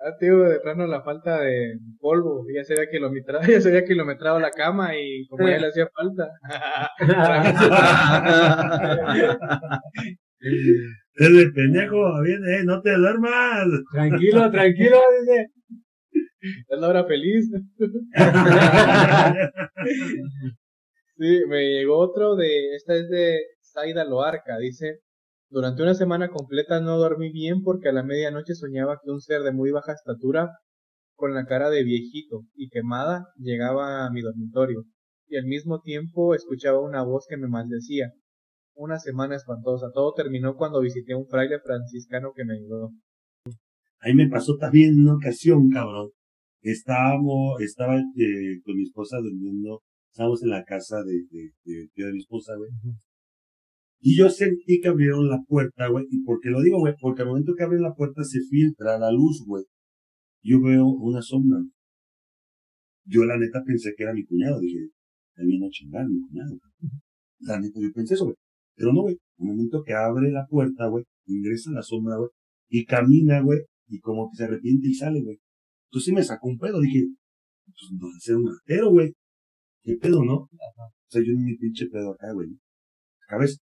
[0.00, 2.44] Ah, tío, de plano la falta de polvo.
[2.54, 5.88] Ya se había kilometrado, ya se había kilometrado la cama y como ya le hacía
[5.94, 6.28] falta.
[11.16, 13.66] Es de pendejo, viene, eh, no te duermas.
[13.92, 15.46] tranquilo, tranquilo, dice.
[16.68, 17.50] es la hora feliz.
[21.16, 24.98] Sí, me llegó otro de, esta es de Zaida Loarca, dice,
[25.54, 29.42] durante una semana completa no dormí bien porque a la medianoche soñaba que un ser
[29.42, 30.50] de muy baja estatura,
[31.14, 34.82] con la cara de viejito y quemada, llegaba a mi dormitorio,
[35.28, 38.10] y al mismo tiempo escuchaba una voz que me maldecía.
[38.74, 39.92] Una semana espantosa.
[39.94, 42.90] Todo terminó cuando visité a un fraile franciscano que me ayudó.
[44.00, 46.10] Ahí me pasó también en una ocasión, cabrón.
[46.62, 52.12] Estábamos, estaba eh, con mi esposa durmiendo, estábamos en la casa de, de, de, de
[52.12, 52.70] mi esposa, güey.
[54.06, 56.04] Y yo sentí que abrieron la puerta, güey.
[56.10, 56.92] ¿Y por qué lo digo, güey?
[57.00, 59.64] Porque al momento que abren la puerta se filtra la luz, güey.
[60.42, 61.60] Yo veo una sombra.
[63.06, 64.60] Yo la neta pensé que era mi cuñado.
[64.60, 64.90] Dije,
[65.36, 66.58] me viene a chingar mi cuñado.
[66.58, 67.00] cabrón".
[67.38, 68.36] La neta, yo pensé eso, güey.
[68.76, 69.16] Pero no, güey.
[69.38, 72.28] Al momento que abre la puerta, güey, ingresa la sombra, güey.
[72.68, 73.60] Y camina, güey.
[73.88, 75.38] Y como que se arrepiente y sale, güey.
[75.88, 76.78] Entonces sí me sacó un pedo.
[76.78, 77.06] Dije,
[77.64, 79.14] pues no va a ser un ratero, güey.
[79.82, 80.34] ¿Qué pedo, no?
[80.34, 80.50] O
[81.08, 82.50] sea, yo en mi pinche pedo acá, güey.
[83.26, 83.56] Cabeza.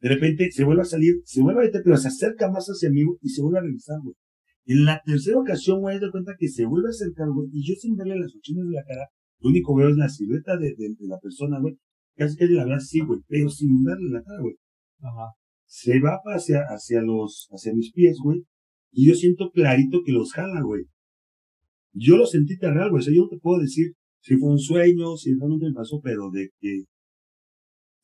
[0.00, 2.90] De repente se vuelve a salir, se vuelve a meter, pero se acerca más hacia
[2.90, 4.14] mí y se vuelve a regresar, güey.
[4.66, 7.74] En la tercera ocasión, güey, de cuenta que se vuelve a acercar, güey, y yo
[7.74, 9.06] sin verle las ochinas de la cara,
[9.40, 11.78] lo único que veo es la silueta de, de, de la persona, güey.
[12.16, 14.54] Casi que la veo así, güey, pero sin verle la cara, güey.
[15.00, 15.32] Ajá.
[15.66, 18.44] Se va hacia, hacia los, hacia mis pies, güey,
[18.92, 20.84] y yo siento clarito que los jala, güey.
[21.92, 24.50] Yo lo sentí tan real, güey, o sea, yo no te puedo decir si fue
[24.50, 26.84] un sueño, si realmente me pasó, pero de que,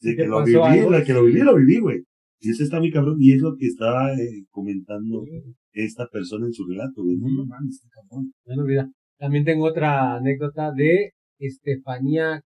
[0.01, 0.59] de ¿Te que lo viví,
[0.91, 2.03] de que lo viví, lo viví, güey.
[2.41, 5.25] Y ese está muy cabrón, y es lo que estaba eh, comentando
[5.73, 7.17] esta persona en su relato, güey.
[7.17, 8.33] No, no mames, está cabrón.
[8.45, 12.43] Bueno, mira, también tengo otra anécdota de Estefanía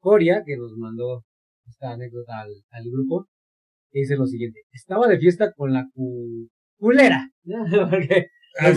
[0.00, 1.24] Coria, que nos mandó
[1.66, 3.26] esta anécdota al, al grupo,
[3.90, 4.60] que dice lo siguiente.
[4.72, 7.28] Estaba de fiesta con la cu- culera.
[7.90, 8.26] Porque
[8.60, 8.70] Ah,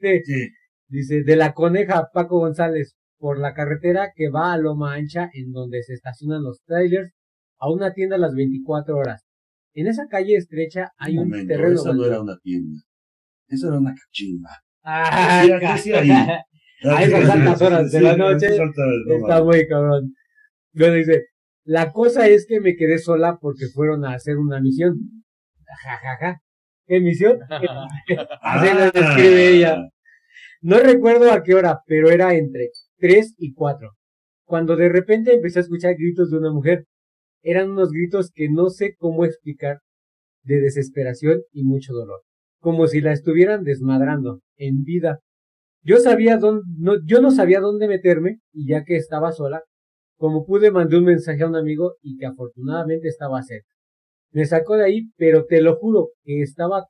[0.00, 0.48] de Sí.
[0.88, 5.52] dice, de la coneja Paco González, por la carretera que va a Loma Ancha, en
[5.52, 7.12] donde se estacionan los trailers,
[7.60, 9.24] a una tienda a las 24 horas.
[9.74, 12.80] En esa calle estrecha hay un, momento, terreno esa no era una tienda.
[13.46, 14.50] Eso era una cachimba.
[14.82, 16.10] Ah, ¿Qué hacía- ahí?
[16.10, 20.14] A esas altas horas de la noche, Está muy cabrón.
[20.72, 21.26] Luego dice,
[21.64, 24.96] la cosa es que me quedé sola porque fueron a hacer una misión.
[25.84, 26.40] Ja, ja, ja.
[26.86, 27.38] ¿Qué misión?
[28.40, 29.76] Así lo describe ella.
[30.62, 33.90] No recuerdo a qué hora, pero era entre 3 y 4.
[34.44, 36.86] Cuando de repente empecé a escuchar gritos de una mujer.
[37.42, 39.80] Eran unos gritos que no sé cómo explicar,
[40.42, 42.22] de desesperación y mucho dolor.
[42.60, 45.20] Como si la estuvieran desmadrando, en vida.
[45.82, 49.62] Yo sabía dónde, no, yo no sabía dónde meterme, y ya que estaba sola,
[50.18, 53.68] como pude mandé un mensaje a un amigo y que afortunadamente estaba cerca.
[54.32, 56.84] Me sacó de ahí, pero te lo juro que estaba,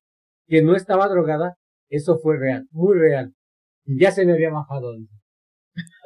[0.48, 1.54] que no estaba drogada,
[1.88, 3.32] eso fue real, muy real.
[3.84, 4.92] Ya se me había bajado.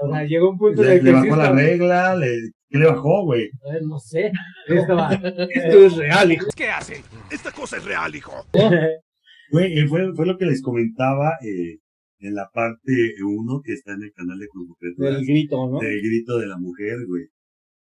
[0.02, 2.86] O sea, llegó un punto Le, le que sí bajó la regla, le, ¿qué le
[2.86, 3.44] bajó, güey?
[3.44, 4.32] Eh, No sé.
[4.66, 6.46] Esto es real, hijo.
[6.56, 7.02] ¿Qué hace?
[7.30, 8.32] Esta cosa es real, hijo.
[9.50, 11.76] Güey, eh, fue, fue lo que les comentaba eh,
[12.20, 15.78] en la parte 1 que está en el canal de Club Del grito, ¿no?
[15.78, 17.24] del grito de la mujer, güey.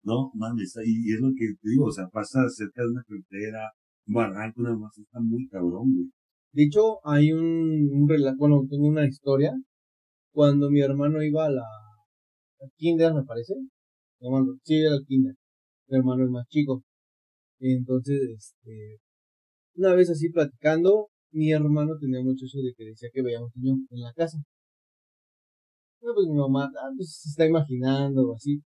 [0.04, 3.04] No, mames, y, y es lo que te digo, o sea, pasa cerca de una
[3.04, 3.72] carretera,
[4.08, 6.08] un barranco, nada más, está muy cabrón, güey.
[6.54, 9.52] De hecho, hay un, un rela- bueno, tengo una historia.
[10.32, 13.54] Cuando mi hermano iba a la a kinder, me parece.
[14.64, 15.36] Sí, era el kinder.
[15.88, 16.84] Mi hermano es más chico.
[17.60, 19.00] Entonces, este,
[19.76, 23.52] una vez así platicando, mi hermano tenía mucho eso de que decía que veía un
[23.56, 24.38] niño en la casa.
[26.02, 28.62] Bueno, pues mi mamá, ah, pues se está imaginando o así.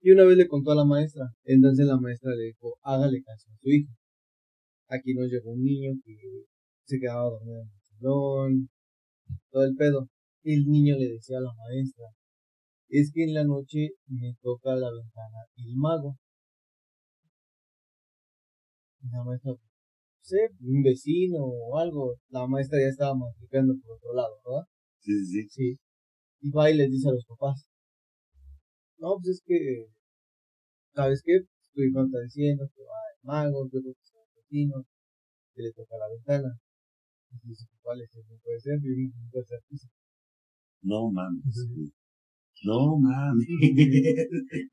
[0.00, 1.24] Y una vez le contó a la maestra.
[1.44, 3.92] Entonces la maestra le dijo, hágale caso a su hijo.
[4.88, 6.14] Aquí nos llegó un niño que
[6.86, 8.70] se quedaba dormido en el salón,
[9.50, 10.08] todo el pedo.
[10.44, 12.06] El niño le decía a la maestra,
[12.88, 16.16] es que en la noche me toca la ventana el mago.
[19.02, 19.58] Y la maestra, no
[20.20, 22.16] sé, un vecino o algo.
[22.28, 24.66] La maestra ya estaba masticando por otro lado, ¿verdad?
[25.00, 25.48] Sí, sí, sí.
[25.48, 25.78] Sí.
[26.40, 27.66] Y va y les dice a los papás,
[28.98, 29.86] no, pues es que,
[30.94, 31.40] ¿sabes qué?
[31.74, 33.94] Tu hijo está diciendo que va el mago, que es el
[34.36, 34.84] vecino,
[35.54, 36.58] que le toca la ventana.
[37.32, 38.10] Y dice, ¿cuál es?
[38.14, 39.88] No puede ser, vivimos en un tercer piso.
[40.82, 41.44] No mames.
[42.62, 43.46] No mames.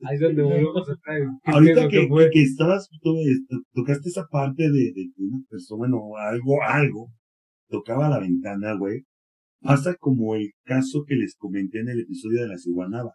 [0.03, 1.17] Ahí es donde volvemos a estar.
[1.43, 5.77] ¿Qué Ahorita que, que estabas, tú, este, tocaste esa parte de, de que una persona,
[5.79, 7.07] bueno, algo, algo,
[7.69, 9.01] tocaba la ventana, güey.
[9.61, 13.11] Pasa como el caso que les comenté en el episodio de la ciguanaba.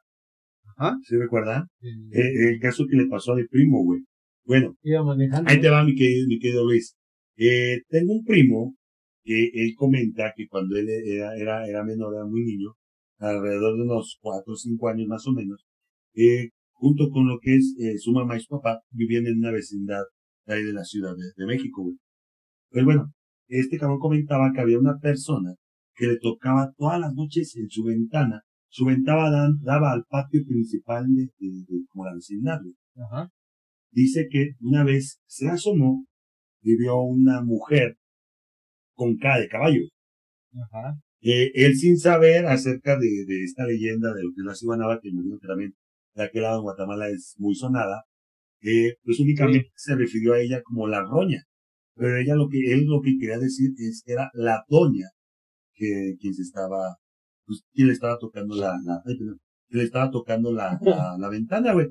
[0.77, 0.97] Ajá.
[1.05, 1.67] ¿Sí recuerdan?
[1.81, 4.01] El- Eh, el caso que le pasó a mi primo, güey.
[4.45, 5.51] Bueno, Iba manejando.
[5.51, 6.95] ahí te va mi querido, mi querido Luis.
[7.37, 8.75] Eh, tengo un primo
[9.25, 12.75] que él comenta que cuando él era, era, era menor, era muy niño,
[13.19, 15.65] alrededor de unos cuatro o cinco años más o menos,
[16.15, 19.51] eh, junto con lo que es eh, su mamá y su papá, vivían en una
[19.53, 20.03] vecindad
[20.47, 21.97] de ahí de la Ciudad de, de México, güey.
[22.71, 23.13] Pues bueno,
[23.49, 25.55] este cabrón comentaba que había una persona
[25.95, 30.43] que le tocaba todas las noches en su ventana, su ventana dan- daba al patio
[30.47, 32.75] principal de, de- de- como la vecindad, güey.
[32.97, 33.31] Ajá.
[33.93, 36.05] Dice que una vez se asomó
[36.61, 37.97] y vio una mujer
[38.95, 39.81] con cara de caballo.
[40.55, 40.99] Ajá.
[41.29, 45.01] Eh, él sin saber acerca de, de esta leyenda de lo que es la Cibanaba,
[45.01, 45.75] que me imagino que también
[46.15, 48.05] de aquel lado en Guatemala es muy sonada,
[48.62, 51.43] eh, pues únicamente se refirió a ella como la roña.
[51.97, 55.09] Pero ella lo que, él lo que quería decir es que era la doña
[55.75, 56.97] que, quien se estaba,
[57.45, 61.17] pues, quien le estaba tocando la, la, ay, perdón, que le estaba tocando la, la,
[61.19, 61.89] la ventana, güey.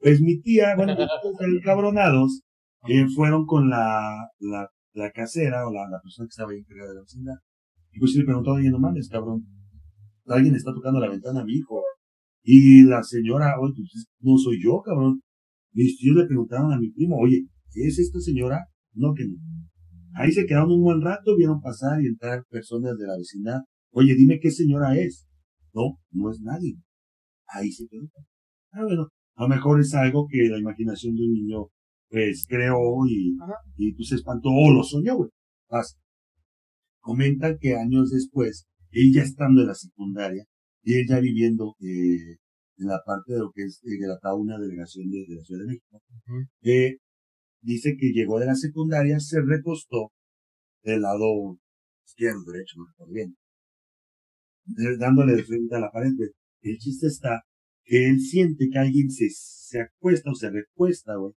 [0.00, 1.08] Pues mi tía, bueno, los
[1.64, 2.42] cabronados,
[2.88, 6.90] eh, fueron con la, la, la casera o la, la persona que estaba ahí encargada
[6.90, 7.34] de la vecindad.
[7.92, 9.46] Y pues le preguntó, oye, no mames, cabrón.
[10.26, 11.82] Alguien está tocando la ventana a mi hijo.
[12.42, 15.20] Y la señora, oye, pues no soy yo, cabrón.
[15.72, 18.66] Mis tíos le preguntaron a mi primo, oye, ¿es esta señora?
[18.94, 19.34] No, que no.
[20.14, 23.60] Ahí se quedaron un buen rato, vieron pasar y entrar personas de la vecindad.
[23.92, 25.26] Oye, dime qué señora es.
[25.72, 26.76] No, no es nadie.
[27.46, 28.08] Ahí se quedó.
[28.72, 31.66] Ah, bueno, a lo mejor es algo que la imaginación de un niño,
[32.10, 33.54] pues, creó y, Ajá.
[33.76, 35.30] y pues se espantó o lo soñó, güey.
[35.68, 35.96] Pasa.
[37.08, 40.44] Comentan que años después, él ya estando en la secundaria,
[40.82, 42.36] y él ya viviendo eh,
[42.76, 45.42] en la parte de lo que es eh, de la una delegación de, de la
[45.42, 46.02] Ciudad de México,
[46.60, 46.98] eh,
[47.62, 50.12] dice que llegó de la secundaria, se recostó
[50.82, 51.56] del lado
[52.06, 53.36] izquierdo, derecho, no recuerdo bien,
[54.98, 56.12] dándole de frente a la pared.
[56.60, 57.40] El chiste está
[57.84, 61.32] que él siente que alguien se, se acuesta o se recuesta, güey,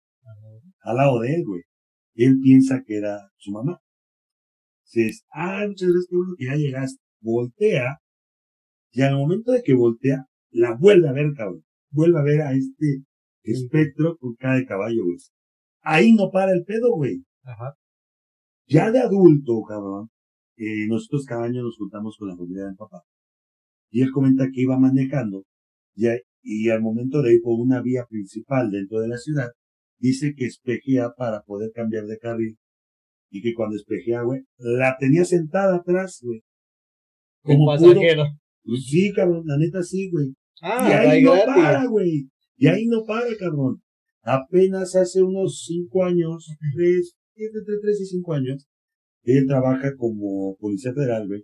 [0.80, 1.62] al lado de él, güey.
[2.16, 3.80] Él piensa que era su mamá.
[4.92, 7.02] Dices, ah, muchas gracias, qué bueno que ya llegaste.
[7.22, 7.98] Voltea,
[8.92, 11.64] y al momento de que voltea, la vuelve a ver, cabrón.
[11.92, 13.04] Vuelve a ver a este
[13.44, 15.18] espectro con cara de caballo, güey.
[15.82, 17.24] Ahí no para el pedo, güey.
[17.44, 17.76] Ajá.
[18.68, 20.10] Ya de adulto, cabrón,
[20.58, 23.04] eh, nosotros cada año nos juntamos con la familia de mi papá.
[23.92, 25.46] Y él comenta que iba manejando,
[25.96, 26.08] y,
[26.44, 29.50] y al momento de ir por una vía principal dentro de la ciudad,
[30.00, 32.58] dice que espejea para poder cambiar de carril.
[33.32, 36.42] Y que cuando espejea, güey, la tenía sentada atrás, güey.
[37.44, 38.24] Como pasajero.
[38.64, 40.34] Pues sí, cabrón, la neta sí, güey.
[40.62, 41.54] Ah, y ahí no gratis.
[41.56, 42.30] para, güey.
[42.58, 43.82] Y ahí no para, cabrón.
[44.22, 48.68] Apenas hace unos cinco años, tres, entre tres y cinco años,
[49.24, 51.44] él trabaja como policía federal, güey.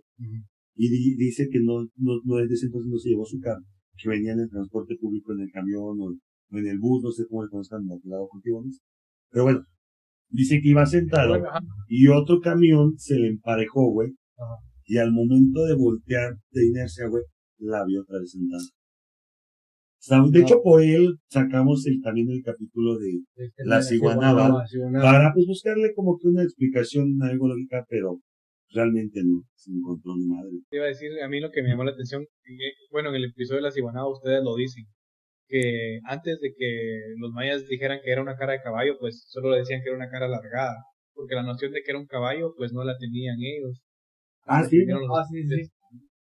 [0.74, 3.62] Y di- dice que no, no, no, desde ese entonces no se llevó su carro,
[3.96, 6.12] que venía en el transporte público, en el camión o,
[6.56, 8.70] en el bus, no sé cómo le conozcan aquel lado contigo, ¿no?
[9.30, 9.60] Pero bueno,
[10.28, 11.48] Dice que iba sentado Bueno,
[11.88, 14.10] y otro camión se le emparejó, güey.
[14.36, 14.56] Ajá.
[14.86, 17.24] Y al momento de voltear de inercia, güey,
[17.58, 18.62] la vio otra vez sentada.
[18.62, 24.64] O sea, de hecho, por él sacamos el, también el capítulo de Este, La ciguanaba.
[24.92, 28.20] Para pues buscarle como que una explicación algo lógica, pero
[28.72, 30.52] realmente no se encontró ni madre.
[30.70, 32.54] Te iba a decir, a mí lo que me llamó la atención, que,
[32.92, 34.84] bueno, en el episodio de la Ciguanaba ustedes lo dicen,
[35.48, 39.50] que antes de que los mayas dijeran que era una cara de caballo, pues solo
[39.50, 40.76] le decían que era una cara alargada,
[41.14, 43.80] porque la noción de que era un caballo, pues no la tenían ellos.
[44.46, 44.78] Ah, sí.
[44.90, 45.70] Ah, sí, sí.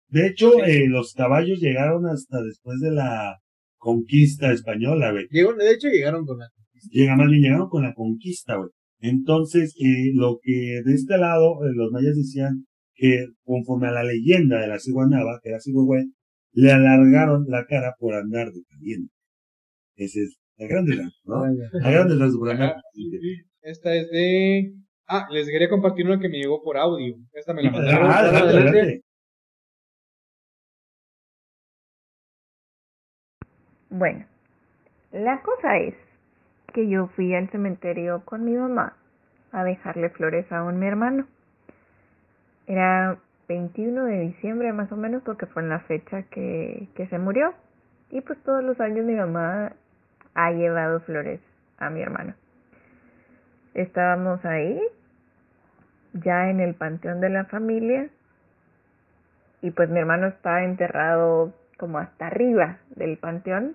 [0.08, 0.60] De hecho, Sí.
[0.66, 3.38] eh, los caballos llegaron hasta después de la
[3.78, 5.26] conquista española, güey.
[5.30, 6.48] Llegó- de hecho, llegaron con la
[6.90, 8.70] Llega más bien llegaron con la conquista, güey.
[9.00, 14.04] Entonces, eh, lo que de este lado, eh, los mayas decían que conforme a la
[14.04, 16.04] leyenda de la ciguanaba, que era güey,
[16.52, 19.12] le alargaron la cara por andar de caliente.
[19.96, 21.46] Ese es la grande ¿no?
[21.72, 22.76] La grande rasgo por andar.
[23.62, 24.74] Esta es de...
[25.06, 27.16] Ah, les quería compartir una que me llegó por audio.
[27.32, 28.10] Esta me la Ah, mandaron.
[28.10, 28.68] adelante, adelante.
[28.80, 29.04] adelante.
[33.90, 34.24] Bueno,
[35.12, 35.94] la cosa es
[36.72, 38.96] que yo fui al cementerio con mi mamá
[39.52, 41.26] a dejarle flores a un mi hermano.
[42.66, 43.18] Era
[43.50, 47.52] 21 de diciembre más o menos porque fue en la fecha que, que se murió.
[48.10, 49.72] Y pues todos los años mi mamá
[50.34, 51.40] ha llevado flores
[51.78, 52.34] a mi hermano.
[53.74, 54.80] Estábamos ahí,
[56.12, 58.08] ya en el panteón de la familia,
[59.62, 63.74] y pues mi hermano está enterrado como hasta arriba del panteón,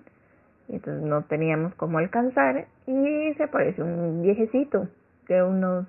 [0.68, 4.88] y entonces no teníamos cómo alcanzar, y se apareció un viejecito
[5.28, 5.86] de unos,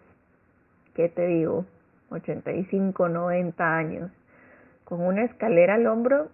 [0.94, 1.66] ¿qué te digo?
[2.10, 4.12] 85, 90 años,
[4.86, 6.30] con una escalera al hombro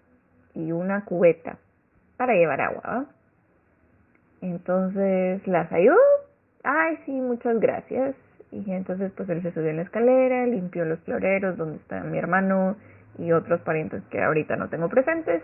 [0.53, 1.57] y una cubeta
[2.17, 3.05] para llevar agua.
[4.41, 5.97] Entonces las ayudó.
[6.63, 8.15] Ay, sí, muchas gracias.
[8.51, 12.17] Y entonces pues él se subió en la escalera, limpió los floreros donde está mi
[12.17, 12.76] hermano
[13.17, 15.41] y otros parientes que ahorita no tengo presentes.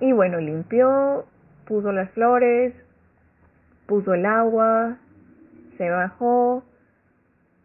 [0.00, 1.26] Y bueno, limpió,
[1.66, 2.74] puso las flores,
[3.86, 4.96] puso el agua,
[5.76, 6.64] se bajó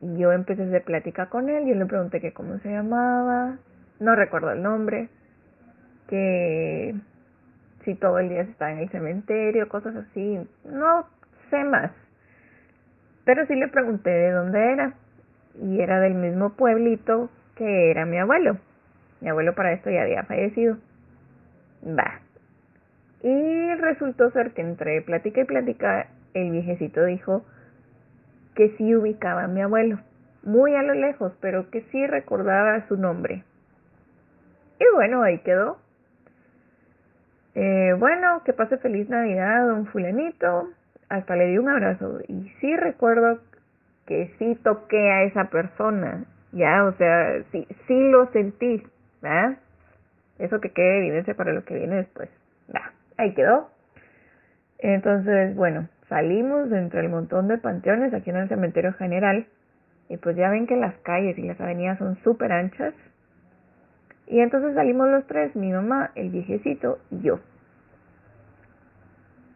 [0.02, 1.68] yo empecé a hacer plática con él.
[1.68, 3.58] Yo le pregunté que cómo se llamaba,
[3.99, 5.10] no recuerdo el nombre,
[6.08, 6.95] que
[7.86, 11.06] si todo el día estaba en el cementerio, cosas así, no
[11.49, 11.91] sé más.
[13.26, 14.93] Pero sí le pregunté de dónde era
[15.62, 18.58] y era del mismo pueblito que era mi abuelo.
[19.20, 20.78] Mi abuelo para esto ya había fallecido.
[21.86, 22.22] Va.
[23.22, 27.45] Y resultó ser que entre plática y plática el viejecito dijo
[28.62, 29.97] que sí ubicaba a mi abuelo,
[30.43, 33.43] muy a lo lejos, pero que sí recordaba su nombre.
[34.80, 35.80] Y bueno, ahí quedó.
[37.55, 40.70] Eh, bueno, que pase feliz Navidad, don fulanito.
[41.09, 42.20] Hasta le di un abrazo.
[42.28, 43.39] Y sí recuerdo
[44.05, 46.26] que sí toqué a esa persona.
[46.51, 48.84] Ya, o sea, sí, sí lo sentí.
[49.24, 49.57] ¿verdad?
[50.38, 52.30] Eso que quede evidencia para lo que viene después.
[53.18, 53.72] Ahí quedó.
[54.78, 59.47] Entonces, bueno, salimos entre el montón de panteones aquí en el cementerio general.
[60.09, 62.93] Y pues ya ven que las calles y las avenidas son súper anchas.
[64.28, 67.39] Y entonces salimos los tres, mi mamá, el viejecito y yo.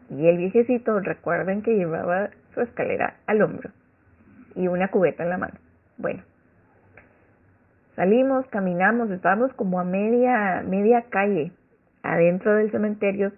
[0.08, 3.70] Y el viejecito, recuerden que llevaba su escalera al hombro
[4.54, 5.58] y una cubeta en la mano.
[5.98, 6.22] Bueno,
[7.96, 11.52] salimos, caminamos, estábamos como a media, media calle
[12.02, 13.32] adentro del cementerio.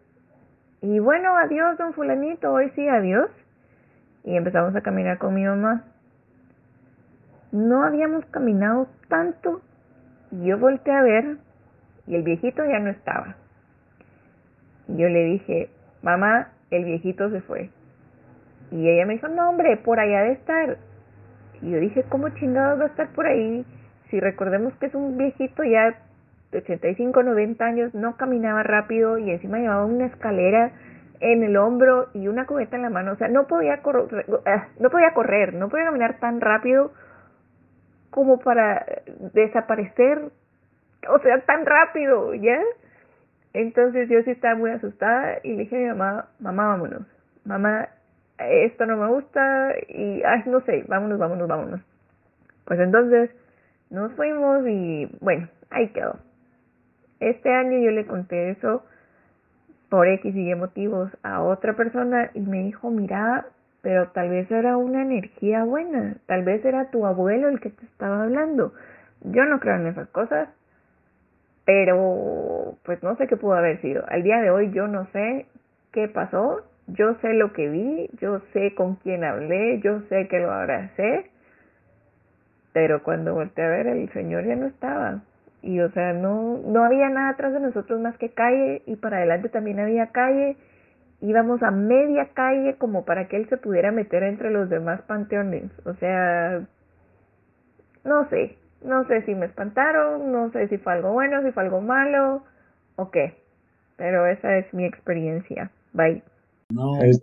[0.80, 3.30] Y bueno, adiós, don fulanito, hoy sí, adiós.
[4.24, 5.84] Y empezamos a caminar con mi mamá.
[7.50, 9.60] No habíamos caminado tanto
[10.30, 11.36] y yo volteé a ver
[12.06, 13.36] y el viejito ya no estaba.
[14.86, 15.70] Y yo le dije,
[16.02, 17.70] mamá, el viejito se fue.
[18.70, 20.76] Y ella me dijo, no hombre, por allá de estar.
[21.62, 23.64] Y yo dije, ¿cómo chingados va a estar por ahí?
[24.10, 25.98] Si recordemos que es un viejito ya
[26.50, 30.72] de 85, 90 años, no caminaba rápido y encima llevaba una escalera
[31.20, 33.12] en el hombro y una cubeta en la mano.
[33.12, 34.28] O sea, no podía, correr,
[34.78, 36.92] no podía correr, no podía caminar tan rápido
[38.10, 38.84] como para
[39.34, 40.30] desaparecer,
[41.08, 42.60] o sea, tan rápido, ¿ya?
[43.52, 47.02] Entonces yo sí estaba muy asustada y le dije a mi mamá, mamá, vámonos,
[47.44, 47.88] mamá,
[48.38, 51.80] esto no me gusta y, ay, no sé, vámonos, vámonos, vámonos.
[52.64, 53.30] Pues entonces
[53.90, 56.18] nos fuimos y bueno, ahí quedó.
[57.20, 58.84] Este año yo le conté eso
[59.88, 63.46] por X y Y motivos a otra persona y me dijo, mira,
[63.80, 67.84] pero tal vez era una energía buena, tal vez era tu abuelo el que te
[67.86, 68.72] estaba hablando.
[69.22, 70.48] Yo no creo en esas cosas,
[71.64, 74.04] pero pues no sé qué pudo haber sido.
[74.08, 75.46] Al día de hoy yo no sé
[75.92, 80.38] qué pasó yo sé lo que vi, yo sé con quién hablé, yo sé que
[80.38, 81.30] lo abracé,
[82.72, 85.20] pero cuando volteé a ver el señor ya no estaba.
[85.68, 89.18] Y o sea, no, no había nada atrás de nosotros más que calle y para
[89.18, 90.56] adelante también había calle.
[91.20, 95.70] Íbamos a media calle como para que él se pudiera meter entre los demás panteones.
[95.84, 96.66] O sea,
[98.02, 101.64] no sé, no sé si me espantaron, no sé si fue algo bueno, si fue
[101.64, 102.44] algo malo
[102.96, 103.34] o qué.
[103.98, 105.70] Pero esa es mi experiencia.
[105.92, 106.22] Bye.
[106.70, 107.20] No, Es-.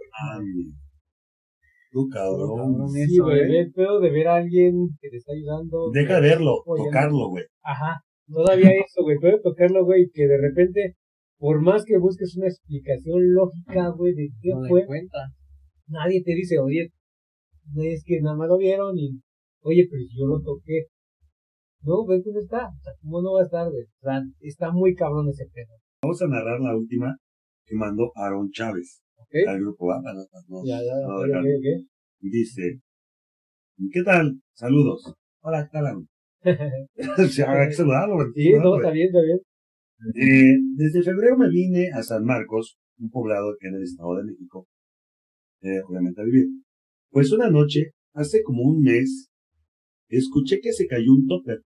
[1.89, 2.89] Tú cabrón.
[2.89, 3.60] Sí, eso, güey, ¿eh?
[3.62, 5.89] el pedo de ver a alguien que te está ayudando.
[5.91, 7.46] Deja de verlo, tocarlo, güey.
[7.64, 10.95] Ajá, todavía eso, güey, pero tocarlo, güey, que de repente,
[11.38, 15.17] por más que busques una explicación lógica, güey, de qué No fue, cuenta.
[15.88, 16.91] nadie te dice, oye,
[17.84, 19.19] es que nada más lo vieron y,
[19.61, 20.86] oye, pero si yo lo toqué.
[21.82, 22.67] No, güey, ¿dónde está?
[22.69, 23.84] O sea, ¿cómo no va a estar, güey?
[23.84, 25.76] O sea, está muy cabrón ese pedo.
[26.01, 27.15] Vamos a narrar la última
[27.65, 29.47] que mandó Aaron Chávez ¿Ok?
[29.47, 30.01] al grupo A.
[30.01, 30.15] para-
[30.47, 31.21] no- Ya, ya, no.
[32.21, 32.80] Dice,
[33.91, 34.39] ¿qué tal?
[34.53, 35.13] Saludos.
[35.41, 36.07] Hola, ¿qué tal, Aaron?
[37.32, 38.28] Sí, habrá que saludarlo, güey.
[38.34, 39.39] Sí, no, está bien, está bien.
[40.16, 44.26] Eh, desde febrero me vine a San Marcos, un poblado que en el Estado de
[44.26, 44.68] México,
[45.62, 46.48] eh, obviamente a vivir.
[47.10, 49.30] Pues una noche, hace como un mes,
[50.10, 51.62] escuché que se cayó un topper,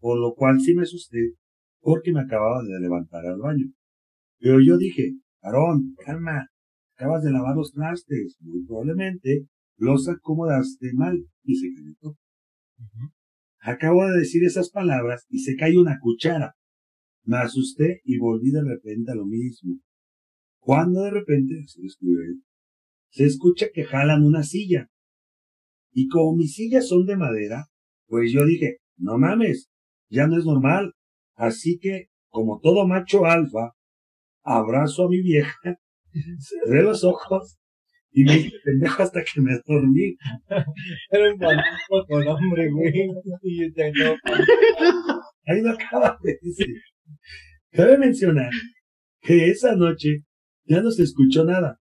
[0.00, 1.34] por lo cual sí me asusté
[1.80, 3.66] porque me acababa de levantar al baño.
[4.38, 6.46] Pero yo dije, Aarón, calma,
[6.96, 12.22] acabas de lavar los trastes, muy probablemente los acomodaste mal y se cayó el topper.
[13.64, 16.56] Acabo de decir esas palabras y se cae una cuchara.
[17.24, 19.78] Me asusté y volví de repente a lo mismo.
[20.58, 21.64] Cuando de repente,
[23.10, 24.90] se escucha que jalan una silla.
[25.92, 27.66] Y como mis sillas son de madera,
[28.06, 29.70] pues yo dije, no mames,
[30.08, 30.94] ya no es normal.
[31.36, 33.76] Así que, como todo macho alfa,
[34.42, 35.78] abrazo a mi vieja,
[36.40, 37.60] cerré los ojos
[38.12, 40.16] y me hice pendejo hasta que me dormí.
[41.10, 42.92] Era un fantasma con hambre, güey.
[43.42, 44.14] Y yo te no,
[45.46, 46.76] Ahí lo acaba de decir.
[47.70, 48.50] Cabe mencionar
[49.22, 50.24] que esa noche
[50.64, 51.78] ya no se escuchó nada.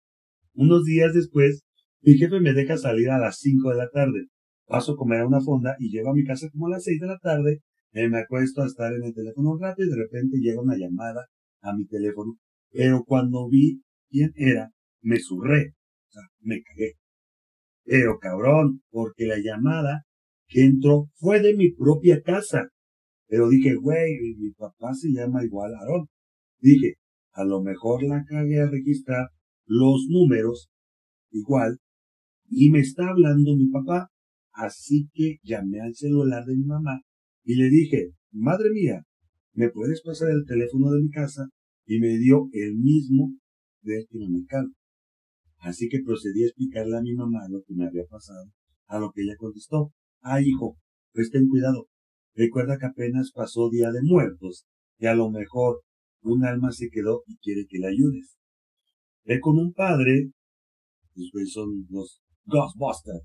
[0.55, 1.63] Unos días después,
[2.01, 4.29] mi jefe me deja salir a las 5 de la tarde.
[4.67, 7.01] Paso a comer a una fonda y llego a mi casa como a las 6
[7.01, 7.61] de la tarde.
[7.93, 10.77] eh, me acuesto a estar en el teléfono un rato y de repente llega una
[10.77, 11.27] llamada
[11.61, 12.39] a mi teléfono.
[12.71, 14.71] Pero cuando vi quién era,
[15.03, 15.75] me surré.
[16.41, 16.93] Me cagué.
[17.85, 20.05] Pero cabrón, porque la llamada
[20.49, 22.69] que entró fue de mi propia casa.
[23.27, 26.07] Pero dije, güey, mi- papá se llama igual Aarón.
[26.61, 26.95] Dije,
[27.33, 29.29] a lo mejor la cagué a registrar
[29.67, 30.69] los números
[31.31, 31.79] igual
[32.49, 34.09] y me está hablando mi papá.
[34.53, 37.01] Así que llamé al celular de mi mamá
[37.43, 39.03] y le dije, madre mía,
[39.53, 41.49] ¿me puedes pasar el teléfono de mi casa?
[41.87, 43.35] Y me dio el mismo
[43.83, 44.45] del que no me.
[45.65, 48.53] Así que procedí a explicarle a mi mamá lo que me había pasado,
[48.87, 50.77] a lo que ella contestó, ah hijo,
[51.15, 51.89] pues ten cuidado,
[52.35, 54.67] recuerda que apenas pasó Día de Muertos
[54.99, 55.81] y a lo mejor
[56.21, 58.37] un alma se quedó y quiere que le ayudes.
[59.25, 60.33] Ve con un padre,
[61.15, 63.25] pues güey, son los Ghostbusters.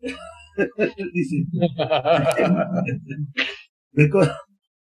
[1.12, 1.44] Dice,
[3.92, 4.26] ve con,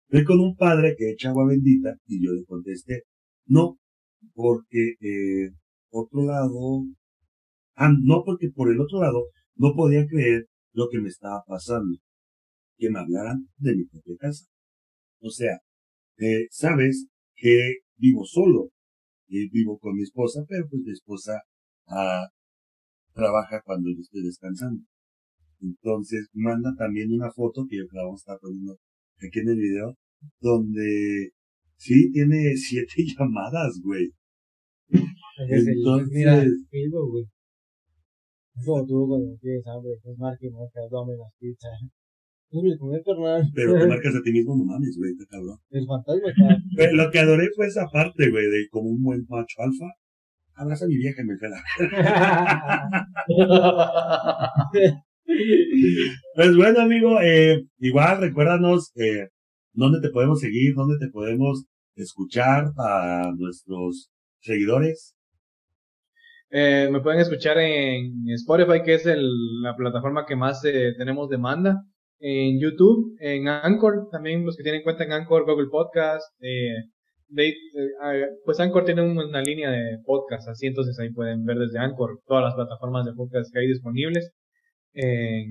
[0.09, 3.03] ve con un padre que echa agua bendita y yo le contesté,
[3.45, 3.77] no,
[4.33, 5.51] porque eh,
[5.91, 6.85] otro lado,
[7.75, 9.25] ah, no porque por el otro lado
[9.55, 11.97] no podía creer lo que me estaba pasando,
[12.77, 14.45] que me hablaran de mi propia casa.
[15.21, 15.59] O sea,
[16.17, 18.71] eh, sabes que vivo solo,
[19.31, 21.41] y vivo con mi esposa, pero pues mi esposa
[21.87, 22.27] ah,
[23.13, 24.83] trabaja cuando yo estoy descansando.
[25.61, 28.77] Entonces manda también una foto que yo la vamos a estar poniendo
[29.17, 29.97] aquí en el video,
[30.41, 31.31] donde
[31.77, 34.11] sí tiene siete llamadas, güey.
[35.37, 37.25] Entonces, mira, güey.
[38.55, 41.71] Es como tú cuando tienes hambre, pues marca y marca, dame las pizzas.
[43.55, 45.57] Pero te marcas a ti mismo, no mames, güey, está cabrón.
[45.69, 46.29] El fantasma
[46.77, 46.91] está.
[46.91, 49.85] Lo que adoré fue esa parte, güey, de como un buen macho alfa.
[50.55, 51.63] Abraza a mi vieja y me pela.
[56.35, 59.29] Pues bueno, amigo, eh, igual recuérdanos eh,
[59.71, 61.63] dónde te podemos seguir, dónde te podemos
[61.95, 64.11] escuchar a nuestros
[64.41, 65.15] seguidores.
[66.51, 71.29] Eh, me pueden escuchar en Spotify, que es el- la plataforma que más eh, tenemos
[71.29, 71.77] demanda.
[72.19, 76.23] En YouTube, en Anchor, también los que tienen cuenta en Anchor, Google Podcast.
[76.41, 76.75] eh,
[77.37, 77.53] eh,
[78.03, 78.13] ah,
[78.45, 82.19] pues Anchor tiene un- una línea de podcast, así entonces ahí pueden ver desde Anchor
[82.27, 84.31] todas las plataformas de podcast que hay disponibles.
[84.93, 85.45] En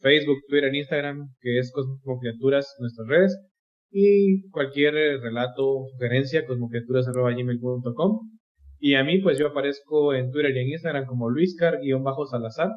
[0.00, 3.38] Facebook, Twitter, Instagram, que es Cosmo Criaturas, nuestras redes.
[3.90, 8.20] Y cualquier eh, relato sugerencia, cosmocriaturas.gmail.com.
[8.84, 12.68] Y a mí, pues yo aparezco en Twitter y en Instagram como luiscar-salazar.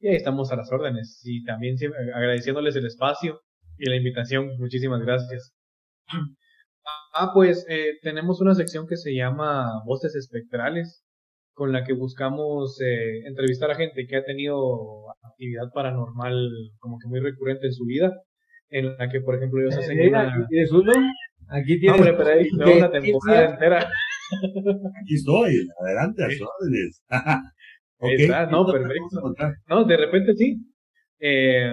[0.00, 1.20] Y ahí estamos a las órdenes.
[1.22, 1.76] Y también
[2.12, 3.40] agradeciéndoles el espacio
[3.78, 4.58] y la invitación.
[4.58, 5.54] Muchísimas gracias.
[7.14, 11.04] Ah, pues eh, tenemos una sección que se llama Voces Espectrales,
[11.52, 16.50] con la que buscamos eh, entrevistar a gente que ha tenido actividad paranormal
[16.80, 18.12] como que muy recurrente en su vida,
[18.70, 20.46] en la que, por ejemplo, ellos hacen una...
[20.48, 20.92] ¿Tienes uno?
[21.50, 23.88] Aquí No, tienes hombre, pero ahí tengo una temporada entera.
[25.02, 27.02] Aquí estoy, adelante, a sus órdenes.
[28.50, 29.32] No, ¿qué perfecto.
[29.68, 30.56] No, de repente sí.
[31.20, 31.70] Eh,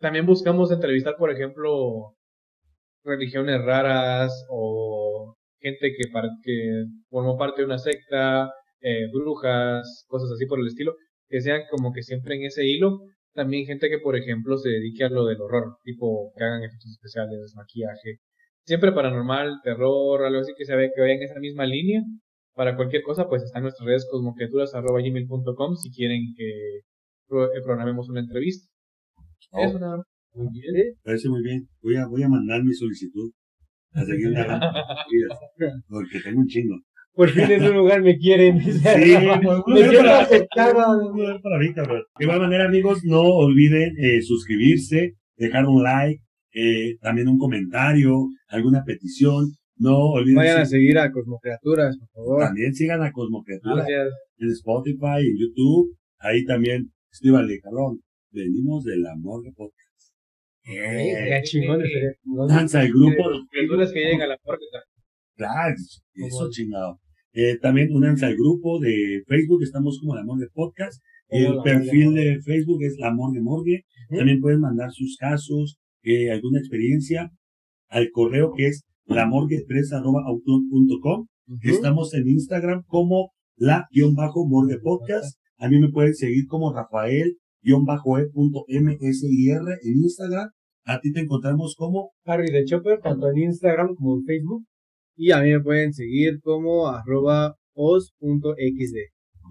[0.00, 2.16] también buscamos entrevistar, por ejemplo,
[3.04, 6.08] religiones raras o gente que
[7.10, 8.50] formó parte de una secta,
[8.80, 10.96] eh, brujas, cosas así por el estilo,
[11.28, 13.00] que sean como que siempre en ese hilo.
[13.32, 16.90] También gente que, por ejemplo, se dedique a lo del horror, tipo que hagan efectos
[16.90, 18.18] especiales, maquillaje.
[18.66, 22.02] Siempre paranormal, terror, algo así que se ve que vaya en esa misma línea.
[22.54, 28.68] Para cualquier cosa, pues están nuestras redes cosmocreaturas.gmail.com si quieren que eh, programemos una entrevista.
[29.52, 30.06] Oh, Eso nada más.
[30.32, 30.94] Muy bien.
[31.02, 31.68] parece muy bien.
[31.82, 33.32] Voy a, voy a mandar mi solicitud
[33.92, 34.32] a seguir
[35.88, 36.76] porque tengo un chingo.
[37.12, 38.60] Por fin en un lugar me quieren.
[38.60, 42.02] Sí, me siento cabrón.
[42.18, 46.22] De igual manera, amigos, no olviden eh, suscribirse, dejar un like,
[46.52, 49.46] eh, también un comentario, alguna petición.
[49.76, 52.40] No olviden Vayan a seguir a Cosmocreaturas, por favor.
[52.42, 54.12] también sigan a Cosmocreatura Gracias.
[54.38, 55.96] en Spotify, en YouTube.
[56.18, 58.00] Ahí también, escríbanle, cabrón.
[58.30, 60.14] Venimos del amor de podcast.
[60.64, 61.82] Eh, Ya chingón,
[62.46, 63.30] danza el grupo.
[63.30, 64.64] de Criaturas que lleguen a la puerta.
[65.36, 65.74] Claro,
[66.14, 67.00] eso chingado.
[67.32, 71.02] Eh, también únanse al grupo de Facebook, estamos como La Morgue Podcast.
[71.28, 73.84] El perfil de Facebook es La Morgue Morgue.
[74.10, 77.30] También pueden mandar sus casos, eh, alguna experiencia
[77.88, 81.26] al correo que es lamorgue3.outlook.com.
[81.62, 85.38] Estamos en Instagram como la-morgue podcast.
[85.58, 90.50] A mí me pueden seguir como Rafael-e.msir en Instagram.
[90.84, 94.64] A ti te encontramos como Harry de Chopper, tanto en Instagram como en Facebook.
[95.16, 98.96] Y a mí me pueden seguir como arroba os.xd.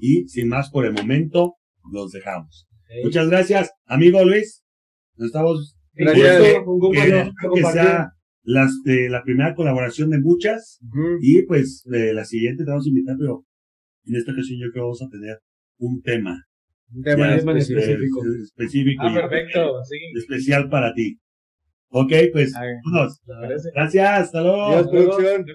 [0.02, 1.56] Y sin más por el momento,
[1.92, 2.68] los dejamos.
[3.04, 4.64] Muchas gracias, amigo Luis.
[5.16, 5.79] Nos estamos.
[5.94, 6.40] Gracias.
[6.40, 7.82] Gusto, Que, un gusto que compartir.
[7.82, 8.10] sea
[8.44, 10.80] las, de la primera colaboración de muchas.
[11.22, 13.44] Y pues eh, la siguiente te vamos a invitar, pero
[14.06, 15.38] en esta ocasión yo creo que vamos a tener
[15.78, 16.44] un tema.
[16.92, 18.22] Un tema espe- específico.
[18.44, 19.84] específico Ah, perfecto.
[19.84, 19.98] Sí.
[20.18, 21.20] especial para ti.
[21.92, 23.20] Ok, pues vámonos.
[23.74, 24.66] Gracias, hasta luego.
[24.68, 25.46] Adiós, producción.